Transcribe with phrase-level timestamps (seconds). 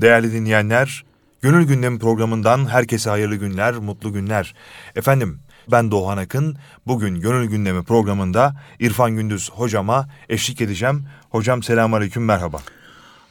[0.00, 1.04] Değerli dinleyenler,
[1.42, 4.54] Gönül Gündemi programından herkese hayırlı günler, mutlu günler.
[4.96, 6.56] Efendim, ben Doğan Akın.
[6.86, 11.04] Bugün Gönül Gündemi programında İrfan Gündüz hocama eşlik edeceğim.
[11.30, 12.60] Hocam selamünaleyküm, merhaba.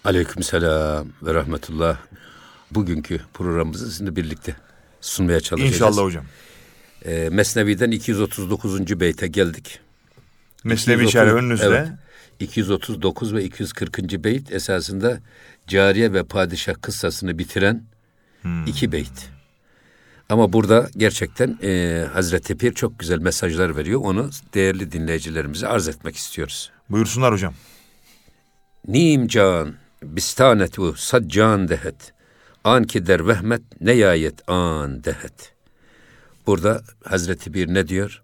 [0.04, 1.97] Aleyküm selam ve rahmetullah.
[2.72, 4.56] Bugünkü programımızı sizinle birlikte
[5.01, 5.76] sunmaya çalışacağız.
[5.76, 6.24] İnşallah hocam.
[7.06, 8.99] Ee, Mesnevi'den 239.
[8.99, 9.79] beyte geldik.
[10.63, 11.65] Mesnevi şerhi önünüzde.
[11.65, 11.88] Evet,
[12.40, 14.24] 239 ve 240.
[14.24, 15.19] beyt esasında
[15.67, 17.84] cariye ve padişah kıssasını bitiren
[18.41, 18.66] hmm.
[18.66, 19.30] iki beyt.
[20.30, 24.02] Ama burada gerçekten e, Hazreti Pir çok güzel mesajlar veriyor.
[24.04, 26.72] Onu değerli dinleyicilerimize arz etmek istiyoruz.
[26.90, 27.54] Buyursunlar hocam.
[28.88, 32.14] Nim can bistanetu sadcan dehet.
[32.64, 35.53] An ki der vehmet neyayet an dehet.
[36.48, 38.23] Burada Hazreti Bir ne diyor?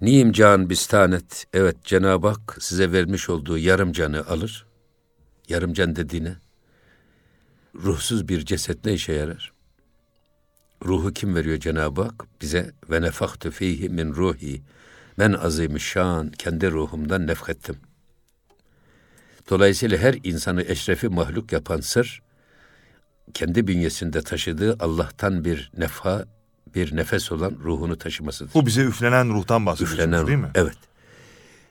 [0.00, 1.46] Nim can bistanet.
[1.52, 4.66] Evet Cenab-ı Hak size vermiş olduğu yarım canı alır.
[5.48, 6.36] Yarım can dediğine
[7.74, 9.52] ruhsuz bir ceset ne işe yarar?
[10.84, 12.24] Ruhu kim veriyor Cenab-ı Hak?
[12.42, 14.62] Bize ve nefaktu fihi min ruhi.
[15.18, 17.76] Ben azim şan kendi ruhumdan nefkettim.
[19.50, 22.22] Dolayısıyla her insanı eşrefi mahluk yapan sır,
[23.34, 26.24] kendi bünyesinde taşıdığı Allah'tan bir nefa,
[26.74, 28.54] bir nefes olan ruhunu taşımasıdır.
[28.54, 30.50] Bu bize üflenen ruhtan bahsediyorsunuz üflenen, değil mi?
[30.54, 30.76] Evet.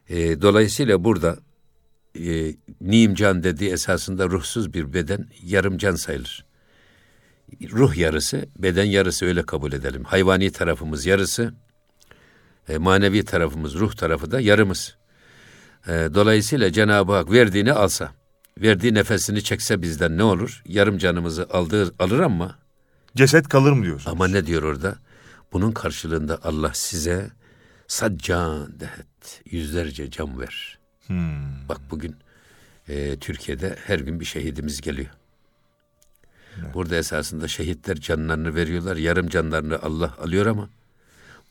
[0.10, 1.38] E, dolayısıyla burada
[2.20, 6.46] e, nimcan dediği esasında ruhsuz bir beden yarım can sayılır.
[7.72, 10.04] Ruh yarısı, beden yarısı öyle kabul edelim.
[10.04, 11.54] Hayvani tarafımız yarısı,
[12.70, 14.98] e, manevi tarafımız, ruh tarafı da yarımız.
[15.88, 18.12] E, dolayısıyla Cenab-ı Hak verdiğini alsa,
[18.58, 20.62] verdiği nefesini çekse bizden ne olur?
[20.66, 22.63] Yarım canımızı aldığı, alır ama...
[23.16, 24.12] Ceset kalır mı diyorsunuz?
[24.12, 24.96] Ama ne diyor orada?
[25.54, 27.30] Bunun karşılığında Allah size
[27.88, 30.80] sadcan dehet, yüzlerce can ver.
[31.08, 31.70] Hmm.
[31.70, 32.16] Bak bugün
[32.88, 35.10] e, Türkiye'de her gün bir şehidimiz geliyor.
[36.62, 36.74] Evet.
[36.74, 40.70] Burada esasında şehitler canlarını veriyorlar, yarım canlarını Allah alıyor ama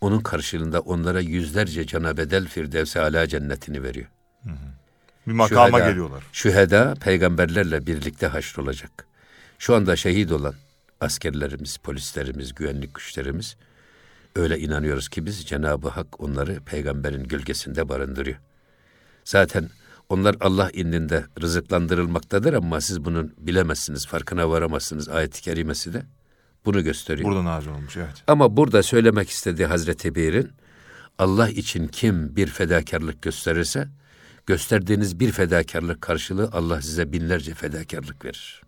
[0.00, 4.06] onun karşılığında onlara yüzlerce cana bedel Firdevs-i Ala cennetini veriyor.
[4.44, 4.56] Hı hı.
[5.26, 6.24] Bir makama şüheda, geliyorlar.
[6.32, 9.06] Şüheda peygamberlerle birlikte haşrolacak.
[9.58, 10.54] Şu anda şehit olan
[11.02, 13.56] askerlerimiz, polislerimiz, güvenlik güçlerimiz
[14.36, 18.38] öyle inanıyoruz ki biz Cenab-ı Hak onları peygamberin gölgesinde barındırıyor.
[19.24, 19.68] Zaten
[20.08, 25.08] onlar Allah indinde rızıklandırılmaktadır ama siz bunun bilemezsiniz, farkına varamazsınız.
[25.08, 26.02] Ayet-i kerimesi de
[26.64, 27.28] bunu gösteriyor.
[27.28, 28.24] Burada nazil olmuş evet.
[28.26, 30.50] Ama burada söylemek istediği Hazreti Bir'in
[31.18, 33.88] Allah için kim bir fedakarlık gösterirse
[34.46, 38.62] gösterdiğiniz bir fedakarlık karşılığı Allah size binlerce fedakarlık verir.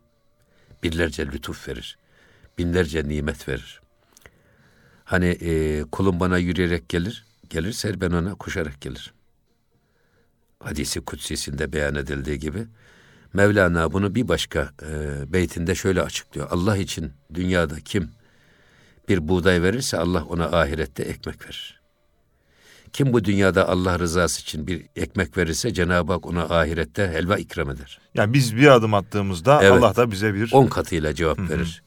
[0.83, 1.99] Binlerce lütuf verir.
[2.59, 3.81] Binlerce nimet verir.
[5.05, 9.13] Hani e, kulum bana yürüyerek gelir, gelirse ben ona koşarak gelirim
[10.65, 12.67] hadisi kutsisinde beyan edildiği gibi
[13.33, 16.49] Mevlana bunu bir başka e, beytinde şöyle açıklıyor.
[16.51, 18.11] Allah için dünyada kim
[19.09, 21.81] bir buğday verirse Allah ona ahirette ekmek verir.
[22.93, 27.71] Kim bu dünyada Allah rızası için bir ekmek verirse Cenab-ı Hak ona ahirette helva ikram
[27.71, 28.01] eder.
[28.15, 30.53] Yani biz bir adım attığımızda evet, Allah da bize bir...
[30.53, 31.49] On katıyla cevap Hı-hı.
[31.49, 31.83] verir.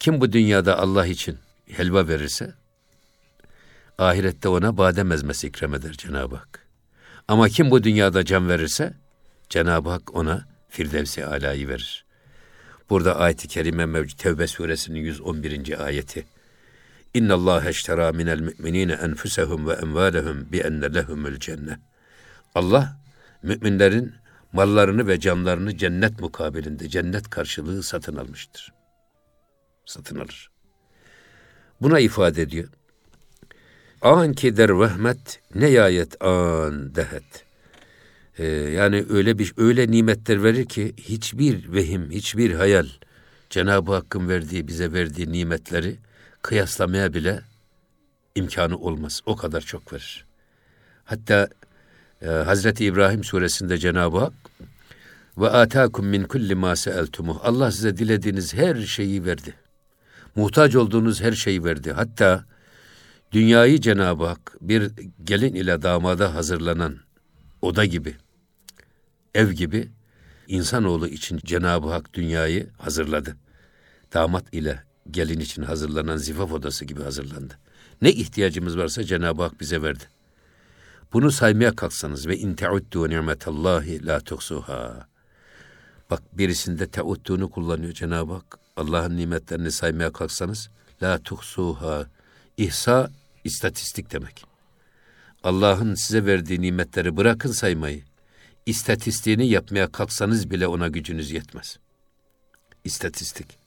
[0.00, 1.38] Kim bu dünyada Allah için
[1.68, 2.54] helva verirse
[3.98, 6.66] ahirette ona badem ezmesi ikram eder Cenab-ı Hak.
[7.28, 8.94] Ama kim bu dünyada can verirse
[9.48, 12.04] Cenab-ı Hak ona Firdevsi alayı verir.
[12.90, 15.84] Burada ayet-i kerime mevcut Tevbe suresinin 111.
[15.84, 16.26] ayeti.
[17.14, 21.78] İnna Allah eştera minel müminine enfusehum ve envalehum bi enne lehumul cennet.
[22.54, 22.96] Allah
[23.42, 24.14] müminlerin
[24.52, 28.73] mallarını ve canlarını cennet mukabilinde cennet karşılığı satın almıştır.
[29.86, 30.50] Satın alır.
[31.80, 32.68] Buna ifade ediyor.
[34.02, 37.44] An ki der vehmet neyayet an dehet.
[38.38, 42.86] Ee, yani öyle bir öyle nimetler verir ki hiçbir vehim, hiçbir hayal
[43.50, 45.96] Cenab-ı Hakk'ın verdiği bize verdiği nimetleri
[46.42, 47.40] kıyaslamaya bile
[48.34, 49.20] imkanı olmaz.
[49.26, 50.24] O kadar çok verir.
[51.04, 51.48] Hatta
[52.22, 54.32] e, Hazreti İbrahim suresinde Cenab-ı Hak
[55.38, 57.38] ve atakum min kulli ma seeltumuh.
[57.42, 59.54] Allah size dilediğiniz her şeyi verdi.
[60.36, 61.92] Muhtaç olduğunuz her şeyi verdi.
[61.92, 62.44] Hatta
[63.34, 64.92] Dünyayı Cenab-ı Hak bir
[65.24, 66.96] gelin ile damada hazırlanan
[67.62, 68.16] oda gibi,
[69.34, 69.90] ev gibi
[70.48, 73.36] insanoğlu için Cenab-ı Hak dünyayı hazırladı.
[74.12, 77.58] Damat ile gelin için hazırlanan zifaf odası gibi hazırlandı.
[78.02, 80.04] Ne ihtiyacımız varsa Cenab-ı Hak bize verdi.
[81.12, 85.08] Bunu saymaya kalksanız ve in teuddu nimetallahi la tuhsuha.
[86.10, 88.63] Bak birisinde teuddu'nu kullanıyor Cenab-ı Hak.
[88.76, 90.70] Allah'ın nimetlerini saymaya kalksanız
[91.02, 92.06] la tuhsuha.
[92.56, 93.10] İhsa
[93.44, 94.44] İstatistik demek.
[95.42, 98.02] Allah'ın size verdiği nimetleri bırakın saymayı.
[98.66, 101.78] İstatistiğini yapmaya kalksanız bile ona gücünüz yetmez.
[102.84, 103.58] istatistik.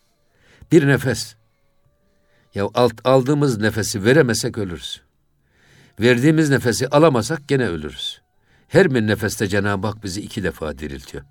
[0.71, 1.35] Bir nefes.
[2.55, 5.01] Ya alt, aldığımız nefesi veremesek ölürüz.
[5.99, 8.21] Verdiğimiz nefesi alamasak gene ölürüz.
[8.67, 11.23] Her bir nefeste Cenab-ı Hak bizi iki defa diriltiyor.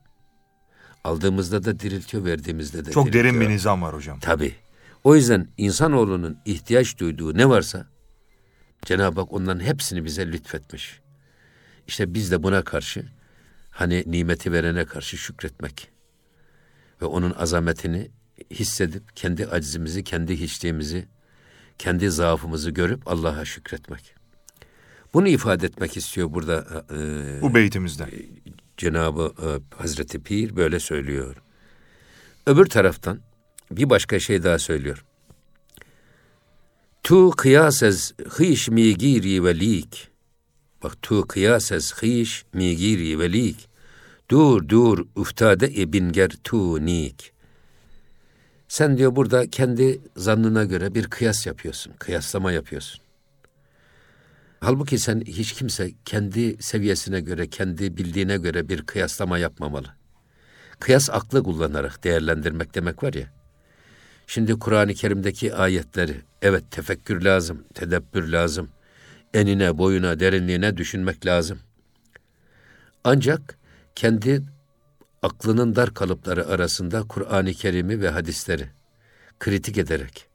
[1.07, 3.25] Aldığımızda da diriltiyor, verdiğimizde de Çok diriltiyor.
[3.25, 4.19] derin bir nizam var hocam.
[4.21, 4.55] Tabii.
[5.05, 7.87] O yüzden insanoğlunun ihtiyaç duyduğu ne varsa
[8.83, 11.01] Cenab-ı Hak onların hepsini bize lütfetmiş.
[11.87, 13.07] İşte biz de buna karşı
[13.71, 15.89] hani nimeti verene karşı şükretmek
[17.03, 18.11] ve onun azametini
[18.51, 21.09] hissedip kendi acizimizi, kendi hiçliğimizi,
[21.79, 24.15] kendi zaafımızı görüp Allah'a şükretmek.
[25.15, 28.07] Bunu ifade etmek istiyor burada e, Bu beytimizde.
[28.77, 31.37] Cenabı e, Hazreti Pir böyle söylüyor.
[32.47, 33.21] Öbür taraftan
[33.71, 35.05] bir başka şey daha söylüyor.
[37.03, 40.09] Tu kıyasez hiş mi giri velik.
[40.83, 43.69] Bak tu kıyasez hiş mi giri velik.
[44.31, 47.33] Dur dur uftade ibinger tu nik.
[48.69, 53.06] Sen diyor burada kendi zannına göre bir kıyas yapıyorsun, kıyaslama yapıyorsun.
[54.61, 59.89] Halbuki sen hiç kimse kendi seviyesine göre, kendi bildiğine göre bir kıyaslama yapmamalı.
[60.81, 63.33] Kıyas aklı kullanarak değerlendirmek demek var ya.
[64.27, 68.69] Şimdi Kur'an-ı Kerim'deki ayetleri, evet tefekkür lazım, tedebbür lazım.
[69.35, 71.59] Enine, boyuna, derinliğine düşünmek lazım.
[73.05, 73.59] Ancak
[73.95, 74.43] kendi
[75.23, 78.69] aklının dar kalıpları arasında Kur'an-ı Kerim'i ve hadisleri
[79.41, 80.29] kritik ederek,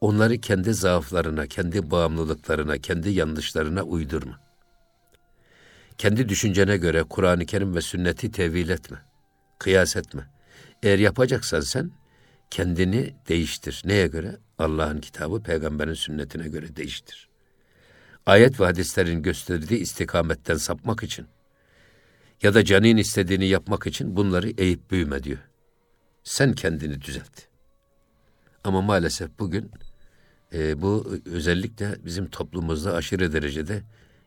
[0.00, 4.40] onları kendi zaaflarına, kendi bağımlılıklarına, kendi yanlışlarına uydurma.
[5.98, 8.98] Kendi düşüncene göre Kur'an-ı Kerim ve sünneti tevil etme.
[9.58, 10.30] Kıyas etme.
[10.82, 11.90] Eğer yapacaksan sen
[12.50, 13.82] kendini değiştir.
[13.84, 14.36] Neye göre?
[14.58, 17.28] Allah'ın kitabı, peygamberin sünnetine göre değiştir.
[18.26, 21.26] Ayet ve hadislerin gösterdiği istikametten sapmak için
[22.42, 25.38] ya da canın istediğini yapmak için bunları eğip büyüme diyor.
[26.24, 27.40] Sen kendini düzelt.
[28.64, 29.70] Ama maalesef bugün
[30.54, 33.82] e, bu özellikle bizim toplumumuzda aşırı derecede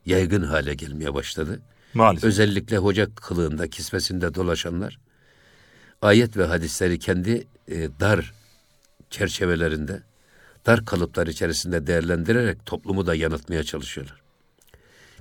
[0.06, 1.62] yaygın hale gelmeye başladı.
[1.94, 2.24] Maalesef.
[2.24, 5.00] Özellikle hoca kılığında, kisvesinde dolaşanlar
[6.02, 8.34] ayet ve hadisleri kendi e, dar
[9.10, 10.04] çerçevelerinde,
[10.66, 14.22] dar kalıplar içerisinde değerlendirerek toplumu da yanıltmaya çalışıyorlar.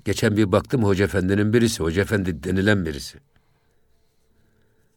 [0.04, 3.18] Geçen bir baktım Hoca Efendi'nin birisi, Hoca Efendi denilen birisi.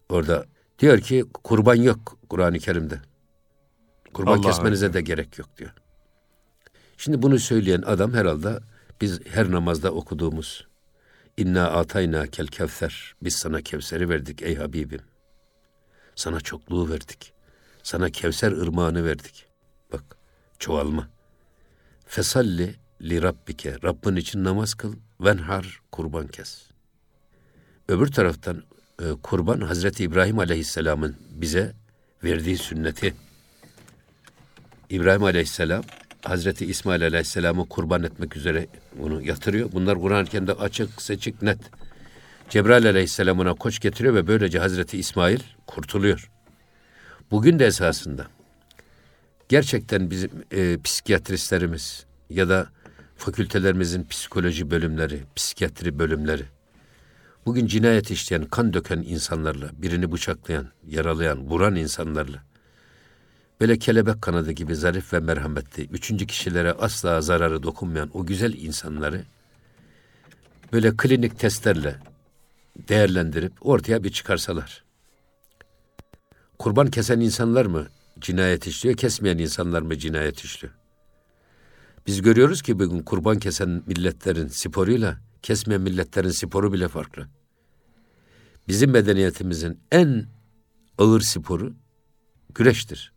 [0.09, 0.45] Orada
[0.79, 3.01] diyor ki kurban yok Kur'an-ı Kerim'de.
[4.13, 4.93] Kurban Allah kesmenize Allah.
[4.93, 5.73] de gerek yok diyor.
[6.97, 8.59] Şimdi bunu söyleyen adam herhalde
[9.01, 10.67] biz her namazda okuduğumuz
[11.37, 13.15] İnna atayna kel kevser.
[13.21, 15.01] Biz sana Kevser'i verdik ey Habibim.
[16.15, 17.33] Sana çokluğu verdik.
[17.83, 19.45] Sana Kevser ırmağını verdik.
[19.91, 20.03] Bak
[20.59, 21.09] çoğalma.
[22.05, 23.77] Fesalli li rabbike.
[23.83, 24.95] Rabbin için namaz kıl.
[25.21, 26.69] Venhar kurban kes.
[27.87, 28.63] Öbür taraftan
[29.01, 31.75] e, kurban Hazreti İbrahim Aleyhisselam'ın bize
[32.23, 33.13] verdiği sünneti.
[34.89, 35.83] İbrahim Aleyhisselam
[36.23, 38.67] Hazreti İsmail Aleyhisselam'ı kurban etmek üzere
[38.99, 39.71] onu yatırıyor.
[39.71, 41.59] Bunlar Kur'an-ı Kerim'de açık, seçik, net.
[42.49, 46.31] Cebrail Aleyhisselam ona koç getiriyor ve böylece Hazreti İsmail kurtuluyor.
[47.31, 48.27] Bugün de esasında
[49.49, 52.67] gerçekten bizim e, psikiyatristlerimiz ya da
[53.17, 56.43] fakültelerimizin psikoloji bölümleri, psikiyatri bölümleri
[57.45, 62.43] bugün cinayet işleyen, kan döken insanlarla, birini bıçaklayan, yaralayan, vuran insanlarla
[63.63, 69.23] böyle kelebek kanadı gibi zarif ve merhametli, üçüncü kişilere asla zararı dokunmayan o güzel insanları
[70.73, 71.95] böyle klinik testlerle
[72.87, 74.83] değerlendirip ortaya bir çıkarsalar.
[76.59, 77.87] Kurban kesen insanlar mı
[78.19, 80.73] cinayet işliyor, kesmeyen insanlar mı cinayet işliyor?
[82.07, 87.27] Biz görüyoruz ki bugün kurban kesen milletlerin sporuyla kesmeyen milletlerin sporu bile farklı.
[88.67, 90.25] Bizim medeniyetimizin en
[90.97, 91.73] ağır sporu
[92.55, 93.12] güreştir.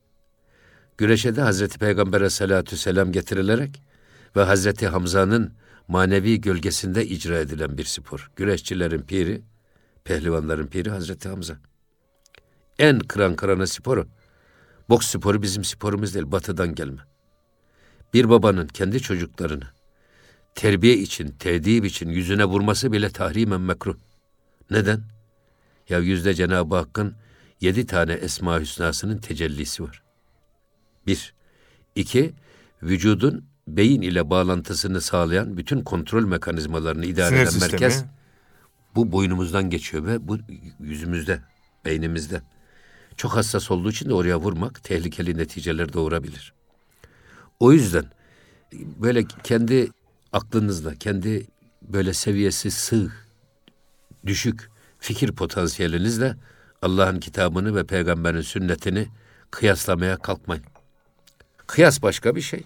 [0.99, 3.83] Güreşe de Hazreti Peygamber'e salatü selam getirilerek
[4.37, 5.53] ve Hazreti Hamza'nın
[5.89, 8.31] manevi gölgesinde icra edilen bir spor.
[8.37, 9.43] Güreşçilerin piri,
[10.05, 11.57] pehlivanların piri Hazreti Hamza.
[12.79, 14.07] En kıran kırana sporu.
[14.89, 17.03] Boks sporu bizim sporumuz değil, batıdan gelme.
[18.15, 19.65] Bir babanın kendi çocuklarını
[20.55, 23.97] terbiye için, tedip için yüzüne vurması bile tahrimen mekruh.
[24.71, 25.03] Neden?
[25.89, 27.15] Ya yüzde Cenab-ı Hakk'ın
[27.61, 30.06] yedi tane Esma Hüsna'sının tecellisi var.
[31.07, 31.35] Bir.
[31.95, 32.35] İki,
[32.83, 37.71] vücudun beyin ile bağlantısını sağlayan bütün kontrol mekanizmalarını idare Sinir eden sistemi.
[37.73, 38.05] merkez
[38.95, 40.39] bu boynumuzdan geçiyor ve bu
[40.81, 41.41] yüzümüzde,
[41.85, 42.43] beynimizde.
[43.17, 46.53] Çok hassas olduğu için de oraya vurmak tehlikeli neticeler doğurabilir.
[47.61, 48.05] O yüzden
[48.73, 49.91] böyle kendi
[50.33, 51.47] aklınızla, kendi
[51.83, 53.13] böyle seviyesi sığ,
[54.27, 56.37] düşük fikir potansiyelinizle
[56.83, 59.09] Allah'ın kitabını ve peygamberin sünnetini
[59.51, 60.65] kıyaslamaya kalkmayın.
[61.67, 62.65] Kıyas başka bir şey.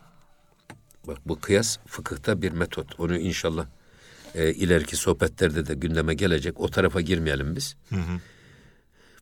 [1.07, 3.01] Bak bu kıyas fıkıhta bir metot.
[3.01, 3.67] Onu inşallah
[4.35, 6.61] e, ileriki sohbetlerde de gündeme gelecek.
[6.61, 7.77] O tarafa girmeyelim biz.
[7.91, 8.21] Hı hı.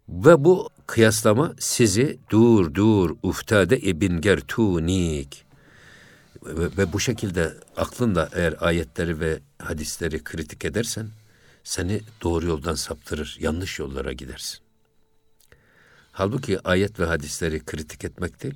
[0.08, 5.44] Ve bu kıyaslama sizi dur dur uftade ibn gertunik
[6.46, 11.08] ve, ve bu şekilde aklında eğer ayetleri ve hadisleri kritik edersen
[11.64, 14.58] seni doğru yoldan saptırır, yanlış yollara gidersin.
[16.12, 18.54] Halbuki ayet ve hadisleri kritik etmek değil,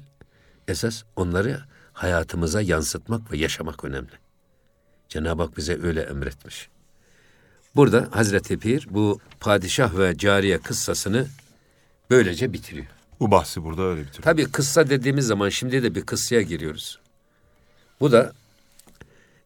[0.73, 1.61] esas onları
[1.93, 4.13] hayatımıza yansıtmak ve yaşamak önemli.
[5.09, 6.69] Cenab-ı Hak bize öyle emretmiş.
[7.77, 11.27] Burada Hazreti Pir bu padişah ve cariye kıssasını
[12.11, 12.87] böylece bitiriyor.
[13.21, 14.23] Bu bahsi burada öyle bitiriyor.
[14.23, 16.99] Tabii kıssa dediğimiz zaman şimdi de bir kıssaya giriyoruz.
[18.01, 18.33] Bu da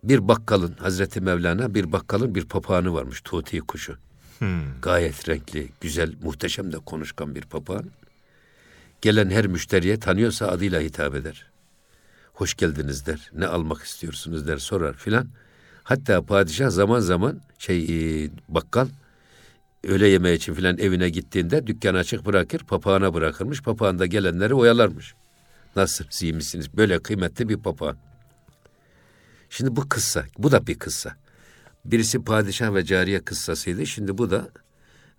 [0.04, 3.97] bir bakkalın, Hazreti Mevlana bir bakkalın bir papağanı varmış, tuti kuşu.
[4.38, 4.80] Hmm.
[4.83, 7.90] Gayet renkli, güzel, muhteşem de konuşkan bir papağan.
[9.00, 11.47] Gelen her müşteriye tanıyorsa adıyla hitap eder.
[12.33, 15.29] Hoş geldiniz der, ne almak istiyorsunuz der, sorar filan.
[15.83, 17.85] Hatta padişah zaman zaman şey
[18.25, 18.88] e, bakkal
[19.85, 23.62] öğle yemeği için filan evine gittiğinde dükkanı açık bırakır, papağana bırakırmış.
[23.62, 25.15] Papağan da gelenleri oyalarmış.
[25.76, 26.76] Nasılsınız, iyi misiniz?
[26.76, 27.97] Böyle kıymetli bir papağan.
[29.50, 31.17] Şimdi bu kıssa, bu da bir kıssa.
[31.85, 33.87] Birisi padişah ve cariye kıssasıydı.
[33.87, 34.49] Şimdi bu da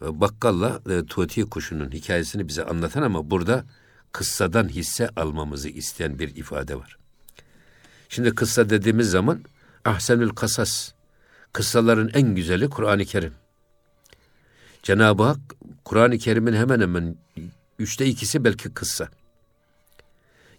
[0.02, 3.66] bakkalla e, tuti kuşunun hikayesini bize anlatan ama burada
[4.12, 6.98] kıssadan hisse almamızı isteyen bir ifade var.
[8.10, 9.42] Şimdi kıssa dediğimiz zaman
[9.86, 10.92] ahsenül kasas,
[11.54, 13.34] kıssaların en güzeli Kur'an-ı Kerim.
[14.84, 15.40] Cenab-ı Hak
[15.86, 17.16] Kur'an-ı Kerim'in hemen hemen
[17.80, 19.10] üçte ikisi belki kıssa.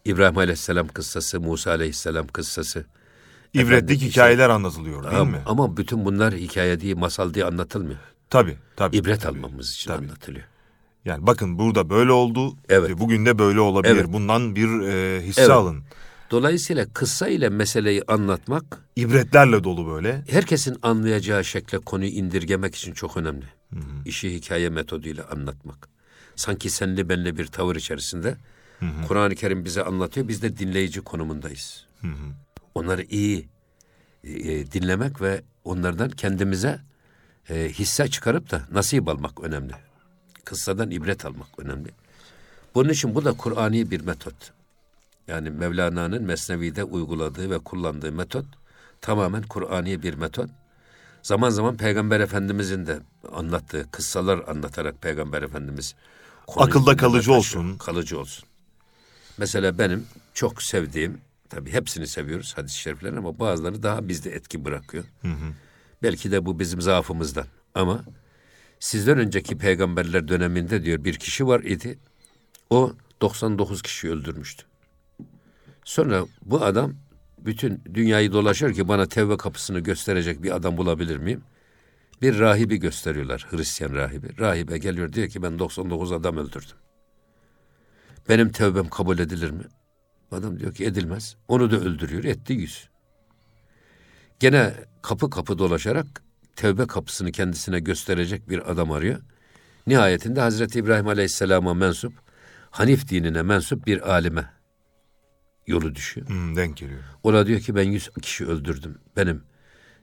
[0.05, 2.85] İbrahim Aleyhisselam kıssası, Musa Aleyhisselam kıssası.
[3.55, 5.43] İbretlik Efendim, hikayeler işte, anlatılıyor değil ama, mi?
[5.47, 7.99] Ama bütün bunlar hikaye değil, masal diye anlatılmıyor.
[8.31, 8.97] Tabii, tabii.
[8.97, 10.05] İbret tabii, almamız için tabii.
[10.05, 10.45] anlatılıyor.
[11.05, 12.99] Yani bakın burada böyle oldu, evet.
[12.99, 13.95] bugün de böyle olabilir.
[13.95, 14.13] Evet.
[14.13, 15.51] Bundan bir e, hisse evet.
[15.51, 15.83] alın.
[16.31, 18.85] Dolayısıyla kıssa ile meseleyi anlatmak...
[18.97, 20.25] ibretlerle dolu böyle.
[20.31, 23.45] Herkesin anlayacağı şekle konuyu indirgemek için çok önemli.
[23.75, 24.05] Hı hı.
[24.05, 25.89] İşi hikaye metoduyla anlatmak.
[26.37, 28.37] Sanki senli benli bir tavır içerisinde
[29.09, 30.29] Kur'an-ı Kerim bize anlatıyor.
[30.29, 31.87] Biz de dinleyici konumundayız.
[32.01, 32.33] Hı hı.
[32.75, 33.49] Onları iyi
[34.25, 36.81] e, dinlemek ve onlardan kendimize
[37.51, 39.73] e, hisse çıkarıp da nasip almak önemli.
[40.45, 41.91] Kıssadan ibret almak önemli.
[42.75, 44.53] Bunun için bu da Kur'ani bir metot.
[45.29, 48.47] Yani Mevlana'nın Mesnevi'de uyguladığı ve kullandığı metot
[49.01, 50.51] tamamen Kur'ani bir metot.
[51.23, 52.99] Zaman zaman Peygamber Efendimizin de
[53.33, 55.95] anlattığı kıssalar anlatarak Peygamber Efendimiz
[56.57, 57.79] akılda kalıcı olsun.
[57.79, 58.45] Kalıcı olsun.
[59.39, 65.05] Mesela benim çok sevdiğim, tabii hepsini seviyoruz hadis-i şeriflerin ama bazıları daha bizde etki bırakıyor.
[65.23, 65.53] Hı hı.
[66.03, 67.47] Belki de bu bizim zaafımızdan.
[67.75, 68.05] Ama
[68.81, 71.99] sizden önceki peygamberler döneminde diyor bir kişi var idi.
[72.71, 74.65] O 99 kişi öldürmüştü.
[75.85, 76.95] Sonra bu adam
[77.39, 81.43] bütün dünyayı dolaşır ki bana tevbe kapısını gösterecek bir adam bulabilir miyim?
[82.23, 84.39] Bir rahibi gösteriyorlar, Hristiyan rahibi.
[84.39, 86.77] Rahibe geliyor diyor ki ben 99 adam öldürdüm.
[88.29, 89.65] Benim tevbem kabul edilir mi?
[90.33, 91.37] Adam diyor ki edilmez.
[91.49, 92.25] Onu da öldürüyor.
[92.25, 92.89] Etti yüz.
[94.41, 96.23] Gene kapı kapı dolaşarak
[96.57, 99.21] tevbe kapısını kendisine gösterecek bir adam arıyor.
[99.87, 102.13] Nihayetinde Hazreti İbrahim Aleyhisselam'a mensup,
[102.71, 104.51] Hanif dinine mensup bir alime
[105.67, 106.29] yolu düşüyor.
[106.29, 107.01] Hmm, denk geliyor.
[107.23, 108.99] O da diyor ki ben yüz kişi öldürdüm.
[109.17, 109.43] Benim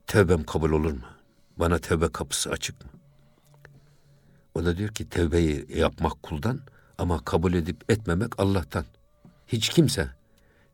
[0.08, 1.06] tevbem kabul olur mu?
[1.58, 2.92] Bana tevbe kapısı açık mı?
[4.56, 6.60] O da diyor ki tevbeyi yapmak kuldan
[6.98, 8.86] ama kabul edip etmemek Allah'tan.
[9.48, 10.10] Hiç kimse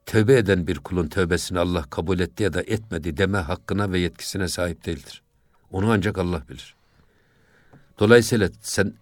[0.05, 4.47] tövbe eden bir kulun tövbesini Allah kabul etti ya da etmedi deme hakkına ve yetkisine
[4.47, 5.21] sahip değildir.
[5.71, 6.75] Onu ancak Allah bilir.
[7.99, 8.93] Dolayısıyla sen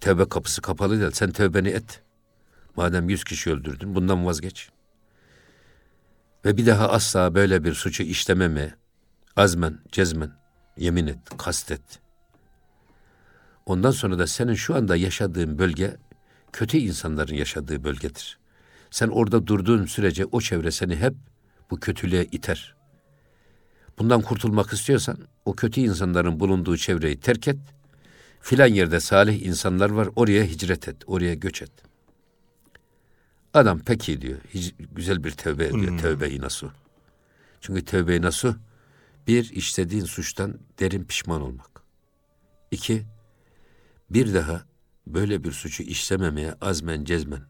[0.00, 1.10] tövbe kapısı kapalı değil.
[1.10, 2.02] Sen tövbeni et.
[2.76, 4.70] Madem yüz kişi öldürdün bundan vazgeç.
[6.44, 8.74] Ve bir daha asla böyle bir suçu işlememe
[9.36, 10.32] azmen, cezmen
[10.76, 11.82] yemin et, kastet.
[13.66, 15.96] Ondan sonra da senin şu anda yaşadığın bölge
[16.52, 18.37] kötü insanların yaşadığı bölgedir.
[18.90, 21.14] Sen orada durduğun sürece o çevre seni hep
[21.70, 22.74] bu kötülüğe iter.
[23.98, 27.58] Bundan kurtulmak istiyorsan o kötü insanların bulunduğu çevreyi terk et.
[28.40, 31.72] Filan yerde salih insanlar var oraya hicret et, oraya göç et.
[33.54, 34.38] Adam peki diyor.
[34.54, 35.88] Hiç, güzel bir tövbe ediyor.
[35.88, 35.98] Hmm.
[35.98, 36.70] Tövbe-i nasuh.
[37.60, 38.54] Çünkü tövbe-i nasuh
[39.26, 41.82] bir işlediğin suçtan derin pişman olmak.
[42.70, 43.06] İki,
[44.10, 44.64] bir daha
[45.06, 47.42] böyle bir suçu işlememeye azmen cezmen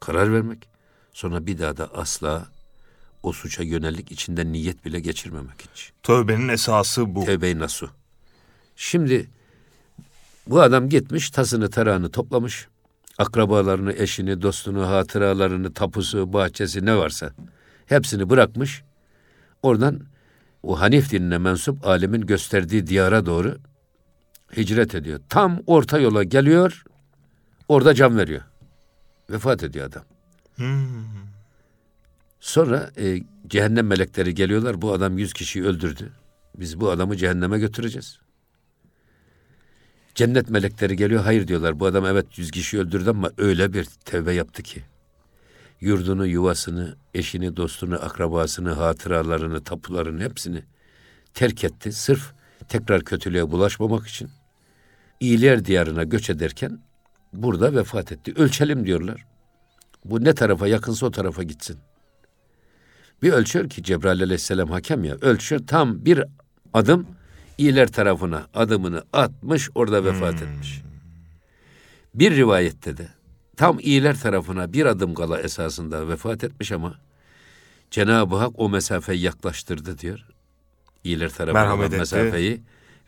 [0.00, 0.68] karar vermek.
[1.12, 2.46] Sonra bir daha da asla
[3.22, 5.92] o suça yönelik içinden niyet bile geçirmemek hiç.
[6.02, 7.24] Tövbenin esası bu.
[7.24, 7.88] Tövbe-i nasuh.
[8.76, 9.28] Şimdi
[10.46, 12.68] Bu adam gitmiş tasını tarağını toplamış.
[13.18, 17.30] Akrabalarını, eşini, dostunu, hatıralarını, tapusu, bahçesi ne varsa
[17.86, 18.82] hepsini bırakmış.
[19.62, 20.00] Oradan
[20.62, 23.56] o Hanif dinine mensup alemin gösterdiği diyara doğru
[24.56, 25.20] hicret ediyor.
[25.28, 26.84] Tam orta yola geliyor,
[27.68, 28.42] orada can veriyor.
[29.30, 30.04] Vefat ediyor adam.
[30.56, 31.28] Hmm.
[32.40, 34.82] Sonra e, cehennem melekleri geliyorlar.
[34.82, 36.12] Bu adam yüz kişiyi öldürdü.
[36.54, 38.18] Biz bu adamı cehenneme götüreceğiz.
[40.14, 41.22] Cennet melekleri geliyor.
[41.22, 41.80] Hayır diyorlar.
[41.80, 44.82] Bu adam evet yüz kişi öldürdü ama öyle bir tevbe yaptı ki.
[45.80, 50.62] Yurdunu, yuvasını, eşini, dostunu, akrabasını, hatıralarını, tapularını hepsini
[51.34, 51.92] terk etti.
[51.92, 52.32] Sırf
[52.68, 54.30] tekrar kötülüğe bulaşmamak için.
[55.20, 56.80] İyiler diyarına göç ederken
[57.32, 58.32] burada vefat etti.
[58.36, 59.26] Ölçelim diyorlar.
[60.04, 61.78] Bu ne tarafa yakınsa o tarafa gitsin.
[63.22, 65.16] Bir ölçüyor ki Cebrail aleyhisselam hakem ya.
[65.20, 66.24] Ölçüyor tam bir
[66.74, 67.06] adım
[67.58, 70.82] iyiler tarafına adımını atmış orada vefat etmiş.
[72.14, 73.08] Bir rivayette de
[73.56, 76.98] tam iyiler tarafına bir adım kala esasında vefat etmiş ama
[77.90, 80.26] Cenab-ı Hak o mesafeyi yaklaştırdı diyor.
[81.04, 82.60] İyiler tarafına Merhamet olan mesafeyi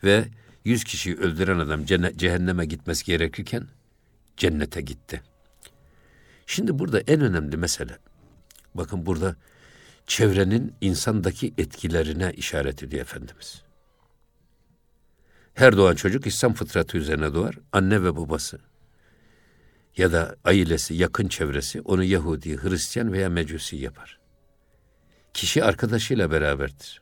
[0.03, 0.25] ve
[0.65, 1.85] yüz kişiyi öldüren adam
[2.17, 3.67] cehenneme gitmesi gerekirken
[4.37, 5.21] cennete gitti.
[6.45, 7.97] Şimdi burada en önemli mesele,
[8.73, 9.35] bakın burada
[10.07, 13.61] çevrenin insandaki etkilerine işaret ediyor Efendimiz.
[15.53, 17.55] Her doğan çocuk İslam fıtratı üzerine doğar.
[17.71, 18.59] Anne ve babası
[19.97, 24.19] ya da ailesi, yakın çevresi onu Yahudi, Hristiyan veya Mecusi yapar.
[25.33, 27.01] Kişi arkadaşıyla beraberdir.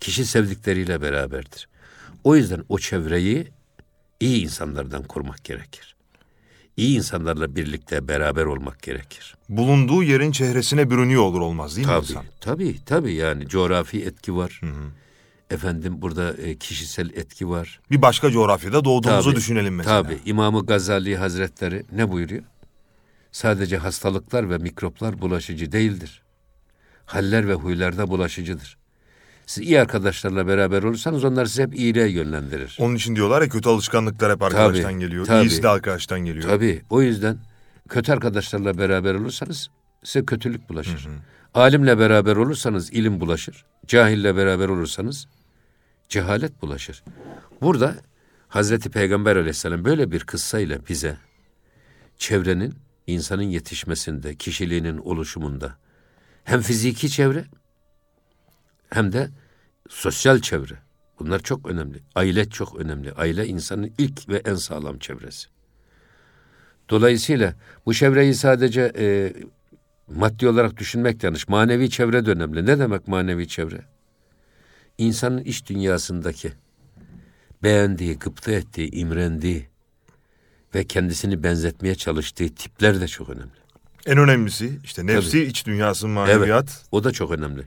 [0.00, 1.68] Kişi sevdikleriyle beraberdir.
[2.24, 3.52] O yüzden o çevreyi
[4.20, 5.91] iyi insanlardan kurmak gerekir.
[6.76, 9.34] İyi insanlarla birlikte beraber olmak gerekir.
[9.48, 12.24] Bulunduğu yerin çehresine bürünüyor olur olmaz değil mi Tabii, insan?
[12.40, 14.58] tabii, tabii yani coğrafi etki var.
[14.60, 14.90] Hı hı.
[15.50, 17.80] Efendim burada e, kişisel etki var.
[17.90, 20.02] Bir başka coğrafyada doğduğumuzu Tabii, düşünelim mesela.
[20.02, 20.18] Tabii.
[20.26, 22.42] İmamı Gazali Hazretleri ne buyuruyor?
[23.32, 26.22] Sadece hastalıklar ve mikroplar bulaşıcı değildir.
[27.06, 28.78] Haller ve huylar da bulaşıcıdır.
[29.52, 32.76] Siz iyi arkadaşlarla beraber olursanız onlar sizi hep iyiliğe yönlendirir.
[32.80, 35.26] Onun için diyorlar ya kötü alışkanlıklar hep arkadaştan geliyor.
[35.26, 35.46] tabii.
[35.46, 36.48] İyisi de arkadaştan geliyor.
[36.48, 36.82] Tabii.
[36.90, 37.38] O yüzden
[37.88, 39.70] kötü arkadaşlarla beraber olursanız
[40.04, 41.08] size kötülük bulaşır.
[41.54, 43.64] Alimle beraber olursanız ilim bulaşır.
[43.86, 45.26] Cahille beraber olursanız
[46.08, 47.04] cehalet bulaşır.
[47.62, 47.96] Burada
[48.48, 51.16] Hazreti Peygamber aleyhisselam böyle bir kıssayla bize
[52.18, 52.74] çevrenin
[53.06, 55.76] insanın yetişmesinde, kişiliğinin oluşumunda
[56.44, 57.44] hem fiziki çevre
[58.90, 59.30] hem de
[59.92, 60.74] sosyal çevre.
[61.18, 61.98] Bunlar çok önemli.
[62.14, 63.12] Aile çok önemli.
[63.12, 65.48] Aile insanın ilk ve en sağlam çevresi.
[66.88, 67.54] Dolayısıyla
[67.86, 69.32] bu çevreyi sadece e,
[70.08, 71.48] maddi olarak düşünmek yanlış.
[71.48, 72.66] Manevi çevre de önemli.
[72.66, 73.84] Ne demek manevi çevre?
[74.98, 76.52] İnsanın iç dünyasındaki
[77.62, 79.68] beğendiği, gıpta ettiği, imrendiği
[80.74, 83.62] ve kendisini benzetmeye çalıştığı tipler de çok önemli.
[84.06, 86.84] En önemlisi işte nefsi, iç dünyası, maneviyat.
[86.92, 87.62] O da çok önemli.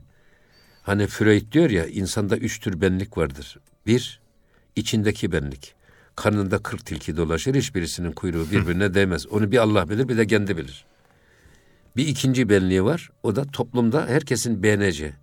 [0.85, 3.57] Hani Freud diyor ya insanda üç tür benlik vardır.
[3.87, 4.19] Bir,
[4.75, 5.75] içindeki benlik.
[6.15, 9.27] Karnında kırk tilki dolaşır, hiçbirisinin kuyruğu birbirine değmez.
[9.27, 10.85] Onu bir Allah bilir, bir de kendi bilir.
[11.95, 15.13] Bir ikinci benliği var, o da toplumda herkesin beğeneceği,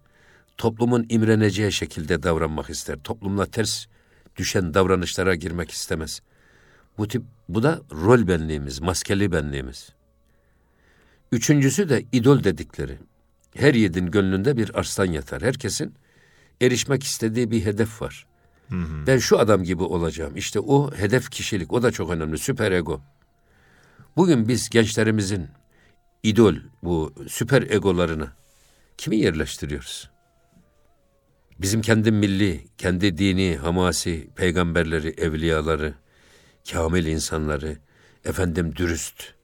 [0.59, 2.98] toplumun imreneceği şekilde davranmak ister.
[3.05, 3.87] Toplumla ters
[4.37, 6.20] düşen davranışlara girmek istemez.
[6.98, 9.88] Bu tip, bu da rol benliğimiz, maskeli benliğimiz.
[11.33, 12.98] Üçüncüsü de idol dedikleri.
[13.57, 15.43] Her yiğidin gönlünde bir arslan yatar.
[15.43, 15.95] Herkesin
[16.61, 18.27] erişmek istediği bir hedef var.
[19.07, 20.37] Ben şu adam gibi olacağım.
[20.37, 21.73] İşte o hedef kişilik.
[21.73, 22.38] O da çok önemli.
[22.38, 23.01] Süper ego.
[24.17, 25.49] Bugün biz gençlerimizin
[26.23, 28.29] idol, bu süper egolarını
[28.97, 30.11] kimi yerleştiriyoruz?
[31.59, 35.95] Bizim kendi milli, kendi dini, hamasi, peygamberleri, evliyaları,
[36.73, 37.77] kamil insanları,
[38.25, 39.35] efendim dürüst,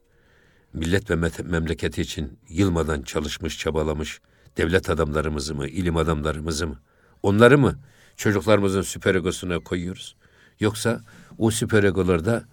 [0.73, 4.21] millet ve memleketi için yılmadan çalışmış, çabalamış
[4.57, 6.79] devlet adamlarımızı mı, ilim adamlarımızı mı?
[7.23, 7.79] Onları mı
[8.17, 10.17] çocuklarımızın süper egosuna koyuyoruz?
[10.61, 11.01] Yoksa
[11.39, 12.45] o süper egolarda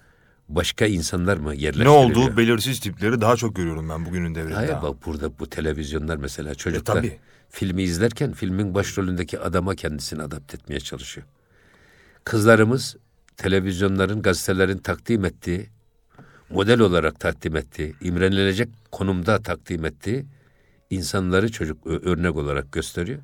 [0.49, 1.95] başka insanlar mı Ne yerleştiriliyor?
[1.95, 4.55] olduğu belirsiz tipleri daha çok görüyorum ben bugünün devrinde.
[4.55, 7.19] Hayır bak burada bu televizyonlar mesela çocuklar tabii.
[7.49, 11.27] filmi izlerken filmin başrolündeki adama kendisini adapte etmeye çalışıyor.
[12.23, 12.95] Kızlarımız
[13.37, 15.69] televizyonların, gazetelerin takdim ettiği,
[16.55, 20.25] model olarak takdim ettiği, imrenilecek konumda takdim ettiği
[20.89, 23.19] insanları çocuk örnek olarak gösteriyor.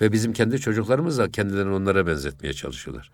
[0.00, 3.10] Ve bizim kendi çocuklarımız da kendilerini onlara benzetmeye çalışıyorlar.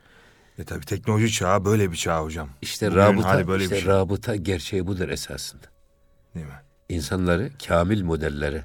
[0.59, 2.49] E tabii teknoloji çağı böyle bir çağ hocam.
[2.63, 3.89] İşte Bugünün rabıta, böyle işte bir şey.
[3.89, 5.67] rabıta gerçeği budur esasında.
[6.35, 6.53] Değil mi?
[6.89, 8.65] insanları kamil modellere,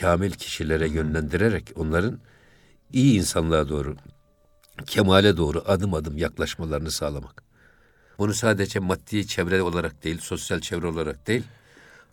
[0.00, 2.18] kamil kişilere yönlendirerek onların
[2.92, 3.96] iyi insanlığa doğru,
[4.86, 7.42] kemale doğru adım adım yaklaşmalarını sağlamak.
[8.22, 11.42] Bunu sadece maddi çevre olarak değil, sosyal çevre olarak değil,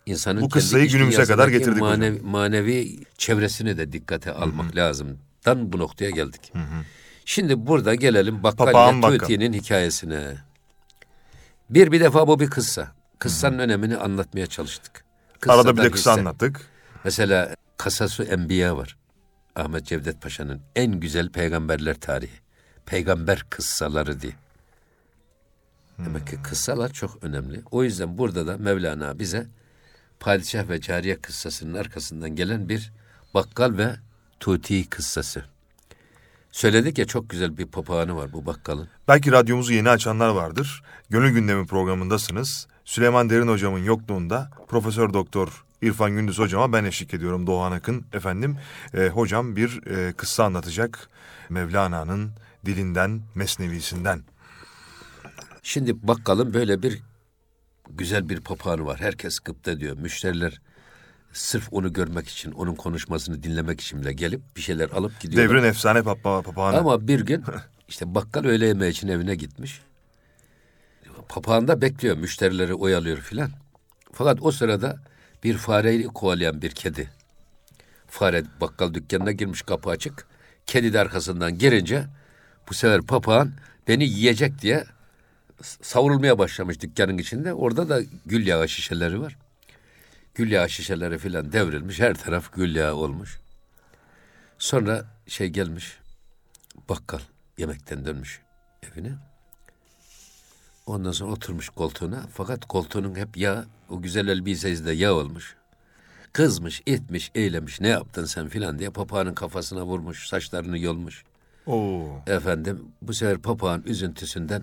[0.06, 1.88] insanın Bu kıssayı günümüze kadar getirdik hocam.
[1.88, 5.18] manevi, manevi çevresini de dikkate almak lazım.
[5.46, 6.52] Dan bu noktaya geldik.
[7.24, 9.18] Şimdi burada gelelim Bakkal Papağan ile Bakkal.
[9.18, 10.36] Tuti'nin hikayesine.
[11.70, 12.92] Bir bir defa bu bir kıssa.
[13.18, 15.04] Kıssanın önemini anlatmaya çalıştık.
[15.48, 16.20] Arada bir de Kıssadan kısa hisse.
[16.20, 16.66] anlattık.
[17.04, 18.96] Mesela Kasasu Enbiya var.
[19.56, 22.40] Ahmet Cevdet Paşa'nın en güzel peygamberler tarihi.
[22.86, 24.32] Peygamber kıssaları diye.
[26.04, 27.62] Demek ki kıssalar çok önemli.
[27.70, 29.46] O yüzden burada da Mevlana bize
[30.20, 32.92] padişah ve cariye kıssasının arkasından gelen bir
[33.34, 33.96] bakkal ve
[34.40, 35.44] tuti kıssası.
[36.52, 38.88] Söyledik ya çok güzel bir papağanı var bu bakkalın.
[39.08, 40.82] Belki radyomuzu yeni açanlar vardır.
[41.10, 42.66] Gönül Gündemi programındasınız.
[42.84, 48.04] Süleyman Derin hocamın yokluğunda Profesör Doktor İrfan Gündüz hocama ben eşlik ediyorum Doğan Akın.
[48.12, 48.56] Efendim
[48.94, 51.08] e, hocam bir e, kıssa anlatacak
[51.48, 52.30] Mevlana'nın
[52.66, 54.22] dilinden, mesnevisinden.
[55.62, 57.02] Şimdi bakkalın böyle bir
[57.90, 59.00] güzel bir papağanı var.
[59.00, 59.96] Herkes gıpta diyor.
[59.96, 60.60] Müşteriler
[61.32, 65.54] sırf onu görmek için, onun konuşmasını dinlemek için bile gelip bir şeyler alıp gidiyorlar.
[65.54, 66.78] Devrin efsane papa, papağanı.
[66.78, 67.44] Ama bir gün
[67.88, 69.82] işte bakkal öğle yemeği için evine gitmiş.
[71.28, 73.50] Papağan da bekliyor, müşterileri oyalıyor filan.
[74.12, 74.96] Fakat o sırada
[75.44, 77.10] bir fareyi kovalayan bir kedi.
[78.06, 80.26] Fare bakkal dükkanına girmiş kapı açık.
[80.66, 82.04] Kedi de arkasından girince
[82.68, 83.52] bu sefer papağan
[83.88, 84.84] beni yiyecek diye
[85.62, 87.54] savrulmaya başlamış dükkanın içinde.
[87.54, 89.38] Orada da gül yağı şişeleri var.
[90.34, 92.00] Gül yağı şişeleri filan devrilmiş.
[92.00, 93.40] Her taraf gül yağı olmuş.
[94.58, 95.98] Sonra şey gelmiş.
[96.88, 97.20] Bakkal
[97.58, 98.40] yemekten dönmüş
[98.82, 99.12] evine.
[100.86, 102.26] Ondan sonra oturmuş koltuğuna.
[102.32, 105.56] Fakat koltuğunun hep yağ, o güzel elbisesi de yağ olmuş.
[106.32, 111.24] Kızmış, etmiş, eylemiş, ne yaptın sen filan diye papağanın kafasına vurmuş, saçlarını yolmuş.
[111.66, 112.22] Oo.
[112.26, 114.62] Efendim bu sefer papağan üzüntüsünden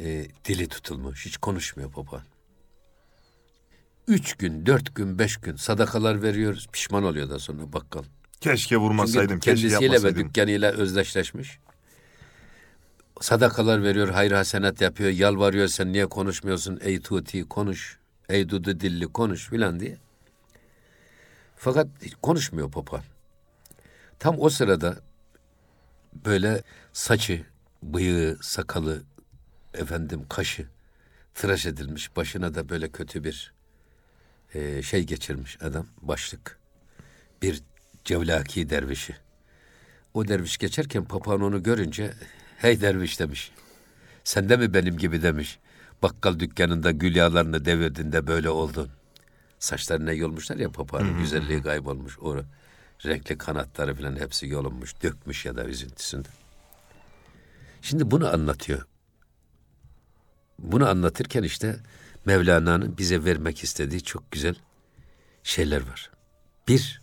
[0.00, 1.26] e, dili tutulmuş.
[1.26, 2.22] Hiç konuşmuyor papağan.
[4.08, 6.68] Üç gün, dört gün, beş gün sadakalar veriyoruz.
[6.72, 8.02] Pişman oluyor da sonra bakkal.
[8.40, 10.28] Keşke vurmasaydım, Çünkü keşke kendisiyle ve yapmasaydım.
[10.28, 11.58] dükkanıyla özdeşleşmiş.
[13.20, 17.98] Sadakalar veriyor, hayır hasenat yapıyor, yalvarıyor sen niye konuşmuyorsun ey tuti konuş,
[18.28, 19.96] ey dudu dilli konuş filan diye.
[21.56, 21.86] Fakat
[22.22, 23.02] konuşmuyor papağan.
[24.18, 24.96] Tam o sırada
[26.24, 27.44] böyle saçı,
[27.82, 29.02] bıyığı, sakalı,
[29.78, 30.66] efendim kaşı
[31.34, 32.16] tıraş edilmiş.
[32.16, 33.52] Başına da böyle kötü bir
[34.54, 36.58] e, şey geçirmiş adam, başlık.
[37.42, 37.62] Bir
[38.04, 39.16] cevlaki dervişi.
[40.14, 42.14] O derviş geçerken papağan onu görünce
[42.56, 43.52] hey derviş demiş.
[44.24, 45.58] Sen de mi benim gibi demiş.
[46.02, 48.90] Bakkal dükkanında gül yağlarını devirdin de böyle oldun.
[49.58, 52.18] Saçlarına yolmuşlar ya papağanın güzelliği kaybolmuş.
[52.18, 52.36] O
[53.06, 56.28] renkli kanatları falan hepsi yolunmuş, dökmüş ya da üzüntüsünde.
[57.82, 58.86] Şimdi bunu anlatıyor.
[60.58, 61.76] Bunu anlatırken işte
[62.24, 64.54] Mevlana'nın bize vermek istediği çok güzel
[65.42, 66.10] şeyler var.
[66.68, 67.02] Bir,